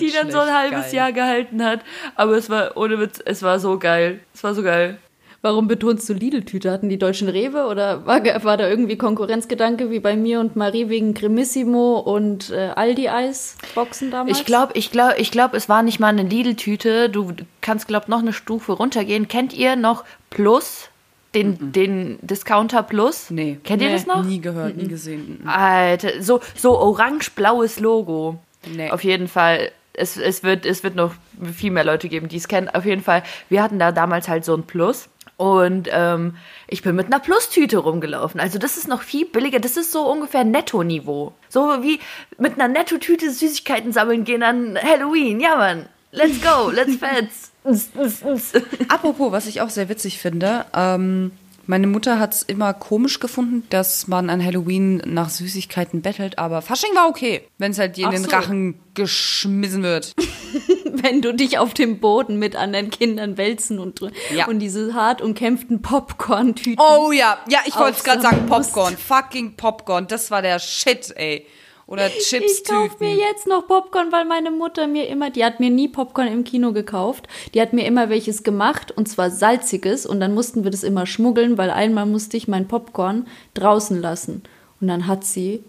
[0.00, 0.94] die dann so ein halbes geil.
[0.94, 1.80] Jahr gehalten hat.
[2.14, 4.20] Aber es war, ohne Witz, es war so geil.
[4.34, 4.98] Es war so geil.
[5.44, 6.70] Warum betonst du Lidl-Tüte?
[6.70, 10.88] Hatten die deutschen Rewe oder war, war da irgendwie Konkurrenzgedanke wie bei mir und Marie
[10.88, 14.38] wegen Grimissimo und äh, Aldi-Eis-Boxen damals?
[14.38, 17.08] Ich glaube, ich glaube, ich glaube, es war nicht mal eine Lidl-Tüte.
[17.10, 19.26] Du kannst, glaube noch eine Stufe runtergehen.
[19.26, 20.88] Kennt ihr noch Plus?
[21.34, 23.30] Den, den Discounter Plus?
[23.30, 23.58] Nee.
[23.64, 23.94] Kennt ihr Nee.
[23.94, 24.22] das noch?
[24.22, 25.42] Nie gehört, nie gesehen.
[25.46, 28.38] Alter, so, so orange-blaues Logo.
[28.76, 28.90] Nee.
[28.90, 29.72] Auf jeden Fall.
[29.94, 31.14] Es, es, wird, es wird noch
[31.52, 32.68] viel mehr Leute geben, die es kennen.
[32.68, 35.08] Auf jeden Fall, wir hatten da damals halt so ein Plus.
[35.42, 36.36] Und ähm,
[36.68, 38.38] ich bin mit einer Plus-Tüte rumgelaufen.
[38.38, 39.58] Also das ist noch viel billiger.
[39.58, 41.32] Das ist so ungefähr Netto-Niveau.
[41.48, 41.98] So wie
[42.38, 45.40] mit einer Netto-Tüte Süßigkeiten sammeln gehen an Halloween.
[45.40, 45.86] Ja, Mann.
[46.12, 46.70] Let's go.
[46.70, 47.50] Let's fetz.
[48.88, 51.32] Apropos, was ich auch sehr witzig finde, ähm,
[51.66, 56.62] meine Mutter hat es immer komisch gefunden, dass man an Halloween nach Süßigkeiten bettelt, aber
[56.62, 58.30] Fasching war okay, wenn es halt dir in Ach den so.
[58.30, 60.12] Rachen geschmissen wird.
[61.02, 64.00] Wenn du dich auf dem Boden mit anderen Kindern wälzen und,
[64.34, 64.46] Ja.
[64.48, 66.80] und diese hart umkämpften Popcorn-Tüten.
[66.80, 68.72] Oh ja, ja, ich wollte es gerade sagen, Aufsammeln musst.
[68.72, 71.46] Popcorn, fucking Popcorn, das war der Shit, ey.
[71.86, 75.68] Oder Ich kaufe mir jetzt noch Popcorn, weil meine Mutter mir immer, die hat mir
[75.68, 77.26] nie Popcorn im Kino gekauft.
[77.52, 81.04] Die hat mir immer welches gemacht und zwar salziges und dann mussten wir das immer
[81.04, 84.42] schmuggeln, weil einmal musste ich mein Popcorn draußen lassen.
[84.80, 85.64] Und dann hat sie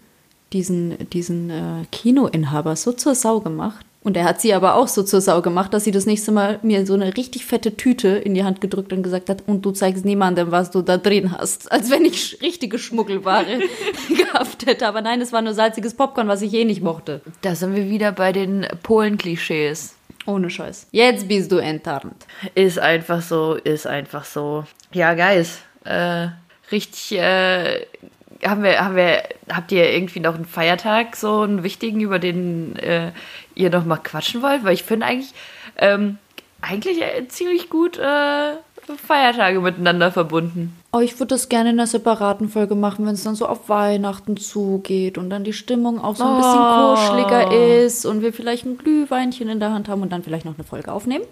[0.54, 3.84] diesen, diesen äh, Kinoinhaber so zur Sau gemacht.
[4.04, 6.58] Und er hat sie aber auch so zur Sau gemacht, dass sie das nächste Mal
[6.62, 9.70] mir so eine richtig fette Tüte in die Hand gedrückt und gesagt hat, und du
[9.70, 11.72] zeigst niemandem, was du da drin hast.
[11.72, 13.60] Als wenn ich richtige Schmuggelware
[14.10, 14.86] gehabt hätte.
[14.86, 17.22] Aber nein, es war nur salziges Popcorn, was ich eh nicht mochte.
[17.40, 19.94] Da sind wir wieder bei den Polen-Klischees.
[20.26, 20.88] Ohne Scheiß.
[20.90, 22.26] Jetzt bist du enttarnt.
[22.54, 24.64] Ist einfach so, ist einfach so.
[24.92, 26.28] Ja, Guys, äh,
[26.70, 27.86] richtig, äh,
[28.44, 32.76] haben wir, haben wir, habt ihr irgendwie noch einen Feiertag, so einen wichtigen, über den
[32.76, 33.12] äh,
[33.54, 34.64] ihr noch mal quatschen wollt?
[34.64, 35.32] Weil ich finde eigentlich,
[35.78, 36.18] ähm,
[36.60, 38.54] eigentlich äh, ziemlich gut äh,
[39.06, 40.76] Feiertage miteinander verbunden.
[40.92, 43.68] Oh, ich würde das gerne in einer separaten Folge machen, wenn es dann so auf
[43.68, 46.94] Weihnachten zugeht und dann die Stimmung auch so ein bisschen Oh.
[46.94, 47.52] kuscheliger
[47.84, 50.64] ist und wir vielleicht ein Glühweinchen in der Hand haben und dann vielleicht noch eine
[50.64, 51.24] Folge aufnehmen.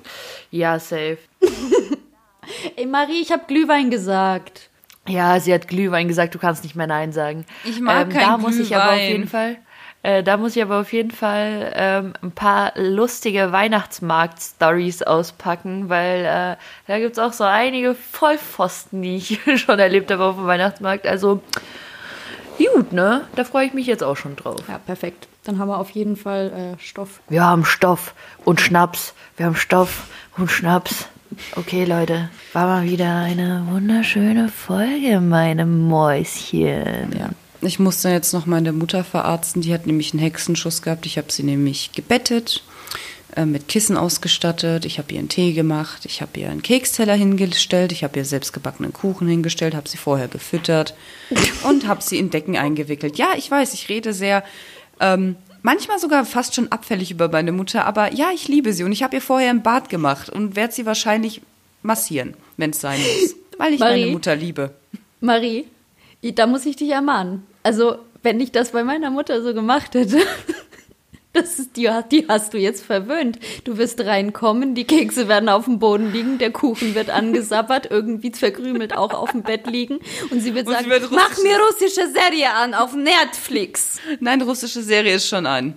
[0.51, 1.19] Ja, safe.
[2.77, 4.69] Ey, Marie, ich habe Glühwein gesagt.
[5.09, 7.45] Ja, sie hat Glühwein gesagt, du kannst nicht mehr Nein sagen.
[7.65, 9.11] Ich mag kein Da muss ich aber auf Glühwein.
[9.11, 9.57] jeden Fall,
[10.03, 16.25] äh, da muss ich aber auf jeden Fall ähm, ein paar lustige Weihnachtsmarkt-Stories auspacken, weil
[16.25, 21.07] äh, da gibt's auch so einige Vollpfosten, die ich schon erlebt habe auf dem Weihnachtsmarkt.
[21.07, 21.41] Also
[22.75, 23.23] gut, ne?
[23.37, 24.61] Da freue ich mich jetzt auch schon drauf.
[24.69, 25.29] Ja, perfekt.
[25.45, 27.21] Dann haben wir auf jeden Fall äh, Stoff.
[27.29, 29.15] Wir haben Stoff und Schnaps.
[29.37, 31.07] Wir haben Stoff und Schnaps.
[31.57, 37.17] Okay, Leute, war mal wieder eine wunderschöne Folge, meine Mäuschen.
[37.19, 37.31] Ja.
[37.65, 39.63] Ich musste jetzt noch meine Mutter verarzten.
[39.63, 41.07] Die hat nämlich einen Hexenschuss gehabt.
[41.07, 42.65] Ich habe sie nämlich gebettet,
[43.37, 44.85] äh, mit Kissen ausgestattet.
[44.85, 46.05] Ich habe ihr einen Tee gemacht.
[46.05, 47.93] Ich habe ihr einen Keksteller hingestellt.
[47.93, 50.95] Ich habe ihr selbstgebackenen Kuchen hingestellt, habe sie vorher gefüttert
[51.63, 53.17] und habe sie in Decken eingewickelt.
[53.17, 54.43] Ja, ich weiß, ich rede sehr,
[54.99, 57.87] ähm, manchmal sogar fast schon abfällig über meine Mutter.
[57.87, 60.75] Aber ja, ich liebe sie und ich habe ihr vorher ein Bad gemacht und werde
[60.75, 61.43] sie wahrscheinlich
[61.83, 63.37] massieren, wenn es sein muss.
[63.57, 64.13] Weil ich meine Marie?
[64.13, 64.75] Mutter liebe.
[65.21, 65.67] Marie,
[66.35, 67.47] da muss ich dich ermahnen.
[67.63, 70.19] Also, wenn ich das bei meiner Mutter so gemacht hätte,
[71.33, 73.39] das ist die, die hast du jetzt verwöhnt.
[73.65, 78.33] Du wirst reinkommen, die Kekse werden auf dem Boden liegen, der Kuchen wird angesabbert, irgendwie
[78.33, 79.99] verkrümelt auch auf dem Bett liegen
[80.31, 83.99] und sie wird Und sie sagen, wird mach mir russische Serie an auf Netflix.
[84.21, 85.75] Nein, russische Serie ist schon an.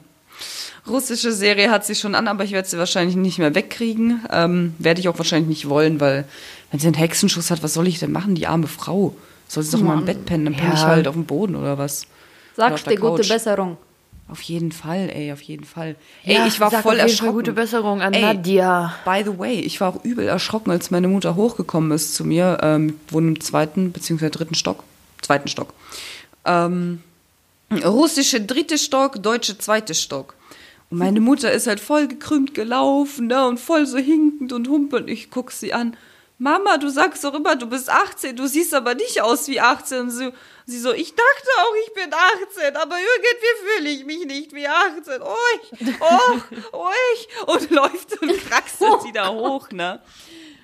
[0.87, 4.23] Russische Serie hat sie schon an, aber ich werde sie wahrscheinlich nicht mehr wegkriegen.
[4.31, 6.25] Ähm, werde ich auch wahrscheinlich nicht wollen, weil
[6.69, 9.15] wenn sie einen Hexenschuss hat, was soll ich denn machen, die arme Frau?
[9.47, 10.87] Soll sie doch mal im Bett pennen, dann penne ich Ja.
[10.87, 12.07] halt auf dem Boden oder was?
[12.55, 13.23] Sagst dir gute.
[13.27, 13.77] Besserung.
[14.27, 15.95] Auf jeden Fall, ey, auf jeden Fall.
[16.23, 17.33] Ey, Ja, ich war voll erschrocken.
[17.35, 18.95] gute Besserung an Ey, Nadja.
[19.05, 22.57] By the way, ich war auch übel erschrocken, als meine Mutter hochgekommen ist zu mir.
[22.63, 24.29] Ähm, wohne im zweiten bzw.
[24.31, 24.83] dritten Stock.
[25.21, 25.73] Zweiten Stock.
[26.43, 27.01] Ähm,
[27.83, 30.33] russische dritte Stock, deutsche zweite Stock.
[30.89, 35.09] Und meine Mutter ist halt voll gekrümmt gelaufen ne, und voll so hinkend und humpelnd.
[35.09, 35.95] Ich guck sie an.
[36.38, 40.00] Mama, du sagst doch immer, du bist 18, du siehst aber nicht aus wie 18.
[40.00, 40.32] Und sie,
[40.64, 44.66] sie so, ich dachte auch, ich bin 18, aber irgendwie fühle ich mich nicht wie
[44.66, 45.20] 18.
[45.20, 46.40] Oh, ich, oh,
[46.72, 47.28] oh, ich.
[47.46, 50.00] Und läuft und kraxelt sie da hoch, ne?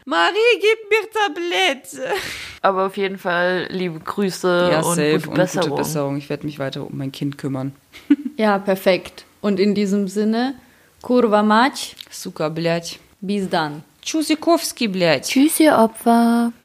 [0.06, 2.14] Marie, gib mir Tablette.
[2.62, 5.70] Aber auf jeden Fall liebe Grüße und gute Besserung.
[5.70, 6.16] gute Besserung.
[6.16, 7.74] Ich werde mich weiter um mein Kind kümmern.
[8.36, 9.24] Ja, perfekt.
[9.40, 10.54] Und in diesem Sinne,
[11.02, 12.98] kurwa mać, Сука, блядь.
[13.20, 13.82] bis dann.
[14.01, 15.29] Чузиковский, блядь.
[15.29, 16.51] Чузи, опа.